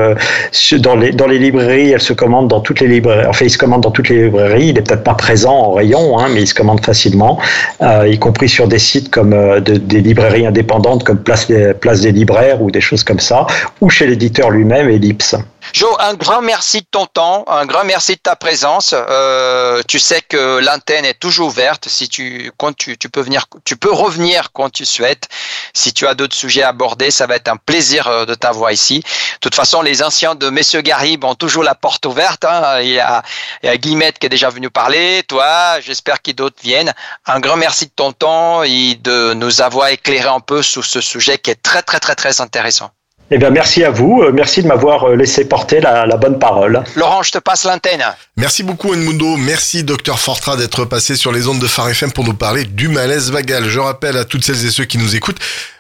dans, 0.80 0.96
les, 0.96 1.12
dans 1.12 1.28
les 1.28 1.40
librairies. 1.40 1.92
Elle 1.92 2.02
se 2.02 2.14
commande 2.14 2.48
dans 2.48 2.60
toutes 2.60 2.80
les 2.80 2.88
librairies. 2.88 3.28
Enfin, 3.28 3.46
il 3.46 3.52
se 3.52 3.58
commande 3.58 3.82
dans 3.82 3.92
toutes 3.92 4.10
les 4.10 4.24
librairies. 4.24 4.68
Il 4.68 4.76
n'est 4.76 4.82
peut-être 4.82 5.04
pas 5.04 5.16
présent 5.16 5.54
en 5.54 5.74
rayon, 5.74 6.20
hein, 6.20 6.28
mais 6.34 6.42
il 6.42 6.48
se 6.48 6.54
commande 6.54 6.84
facilement, 6.84 7.40
y 7.82 8.18
compris 8.20 8.50
sur 8.50 8.68
des 8.68 8.80
sites 8.80 9.10
comme 9.10 9.60
des 9.62 10.02
librairies 10.02 10.46
indépendantes 10.46 11.04
comme 11.04 11.18
Place 11.18 11.48
des, 11.48 11.74
Place 11.74 12.02
des 12.02 12.12
libraires 12.12 12.62
ou 12.62 12.72
des 12.72 12.82
choses 12.82 13.04
comme 13.04 13.20
ça, 13.20 13.48
ou 13.82 13.90
chez 13.90 14.08
l'éditeur 14.08 14.50
lui-même, 14.50 14.90
Ellipse. 14.90 15.36
Joe, 15.74 15.96
un 16.00 16.16
grand 16.16 16.42
merci 16.42 16.82
de 16.82 16.88
ton 16.90 17.06
temps, 17.06 17.46
un 17.48 17.66
grand 17.66 17.84
merci 17.84 18.14
de 18.16 18.20
ta 18.20 18.36
présence. 18.36 18.94
Euh, 18.96 19.82
tu 19.88 20.00
sais 20.00 20.22
que 20.22 20.60
l'antenne 20.60 21.06
est 21.06 21.20
toujours 21.20 21.48
ouverte. 21.48 21.88
Si 21.88 22.10
tu, 22.10 22.52
quand 22.58 22.76
tu, 22.76 22.98
tu, 22.98 23.10
peux 23.10 23.22
venir, 23.22 23.46
tu 23.66 23.78
peux 23.78 23.92
revenir 23.92 24.52
quand 24.52 24.70
tu 24.70 24.86
souhaites. 24.86 25.28
Si 25.74 25.94
tu 25.94 26.08
as 26.08 26.16
d'autres 26.16 26.36
sujets 26.36 26.64
à 26.64 26.70
aborder, 26.70 27.12
ça 27.12 27.28
va 27.28 27.36
être 27.36 27.50
un 27.50 27.58
plaisir 27.58 28.08
euh, 28.08 28.26
de 28.26 28.34
t'avoir 28.34 28.72
ici. 28.72 29.00
De 29.00 29.40
toute 29.42 29.56
façon, 29.56 29.82
les 29.82 30.02
anciens 30.02 30.34
de 30.34 30.50
Messieurs 30.50 30.82
Garib 30.82 31.24
ont 31.24 31.36
toujours 31.36 31.64
la 31.64 31.76
porte 31.76 32.06
ouverte. 32.06 32.46
Hein. 32.46 32.82
Il, 32.82 32.90
y 32.90 33.00
a, 33.00 33.22
il 33.62 33.68
y 33.68 33.70
a 33.70 33.78
Guillemette 33.78 34.18
qui 34.18 34.26
est 34.26 34.30
déjà 34.30 34.50
venu 34.50 34.70
parler. 34.70 35.24
Toi, 35.28 35.80
j'espère 35.82 36.22
que 36.22 36.32
d'autres 36.32 36.60
viennent. 36.64 36.94
Un 37.28 37.40
grand 37.40 37.58
merci 37.58 37.86
de 37.86 37.92
ton 37.96 38.12
temps 38.12 38.64
et 38.64 38.96
de 38.96 39.34
nous 39.34 39.62
avoir 39.62 39.90
éclairé 39.90 40.28
un 40.28 40.40
peu 40.40 40.64
sur 40.64 40.84
ce 40.84 41.00
sujet 41.00 41.38
qui 41.38 41.52
est 41.52 41.62
très, 41.62 41.84
très, 41.84 42.00
très, 42.00 42.16
très 42.16 42.42
intéressant. 42.42 42.92
Eh 43.32 43.38
bien, 43.38 43.50
merci 43.50 43.84
à 43.84 43.92
vous. 43.92 44.22
Euh, 44.22 44.32
merci 44.34 44.64
de 44.64 44.68
m'avoir 44.68 45.10
laissé 45.10 45.46
porter 45.46 45.80
la, 45.82 46.06
la, 46.06 46.18
bonne 46.18 46.40
parole. 46.40 46.84
Laurent, 46.96 47.22
je 47.22 47.32
te 47.32 47.38
passe 47.38 47.64
l'antenne. 47.66 48.04
Merci 48.38 48.64
beaucoup, 48.64 48.94
Edmundo. 48.94 49.38
Merci, 49.38 49.84
docteur 49.84 50.20
Fortra, 50.20 50.58
d'être 50.58 50.86
passé 50.86 51.16
sur 51.16 51.32
les 51.32 51.48
ondes 51.48 51.60
de 51.60 51.68
Phare 51.68 51.90
FM 51.90 52.12
pour 52.12 52.24
nous 52.24 52.34
parler 52.34 52.66
du 52.66 52.88
malaise 52.88 53.32
vagal. 53.32 53.66
Je 53.66 53.80
rappelle 53.80 54.18
à 54.18 54.26
toutes 54.26 54.44
celles 54.44 54.66
et 54.66 54.72
ceux 54.72 54.86
qui 54.86 54.98
nous 54.98 55.16
écoutent, 55.16 55.40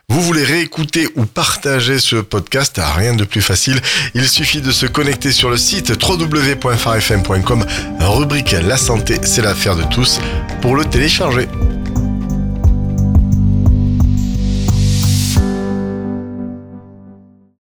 vous 0.09 0.21
voulez 0.21 0.43
réécouter 0.43 1.07
ou 1.15 1.25
partager 1.25 1.99
ce 1.99 2.15
podcast, 2.15 2.81
rien 2.97 3.13
de 3.13 3.23
plus 3.23 3.41
facile. 3.41 3.79
Il 4.15 4.27
suffit 4.27 4.59
de 4.59 4.71
se 4.71 4.87
connecter 4.87 5.31
sur 5.31 5.51
le 5.51 5.57
site 5.57 5.93
www.farfm.com, 6.03 7.65
rubrique 7.99 8.55
La 8.63 8.77
santé, 8.77 9.19
c'est 9.21 9.43
l'affaire 9.43 9.75
de 9.75 9.83
tous, 9.83 10.19
pour 10.61 10.75
le 10.75 10.83
télécharger. 10.83 11.47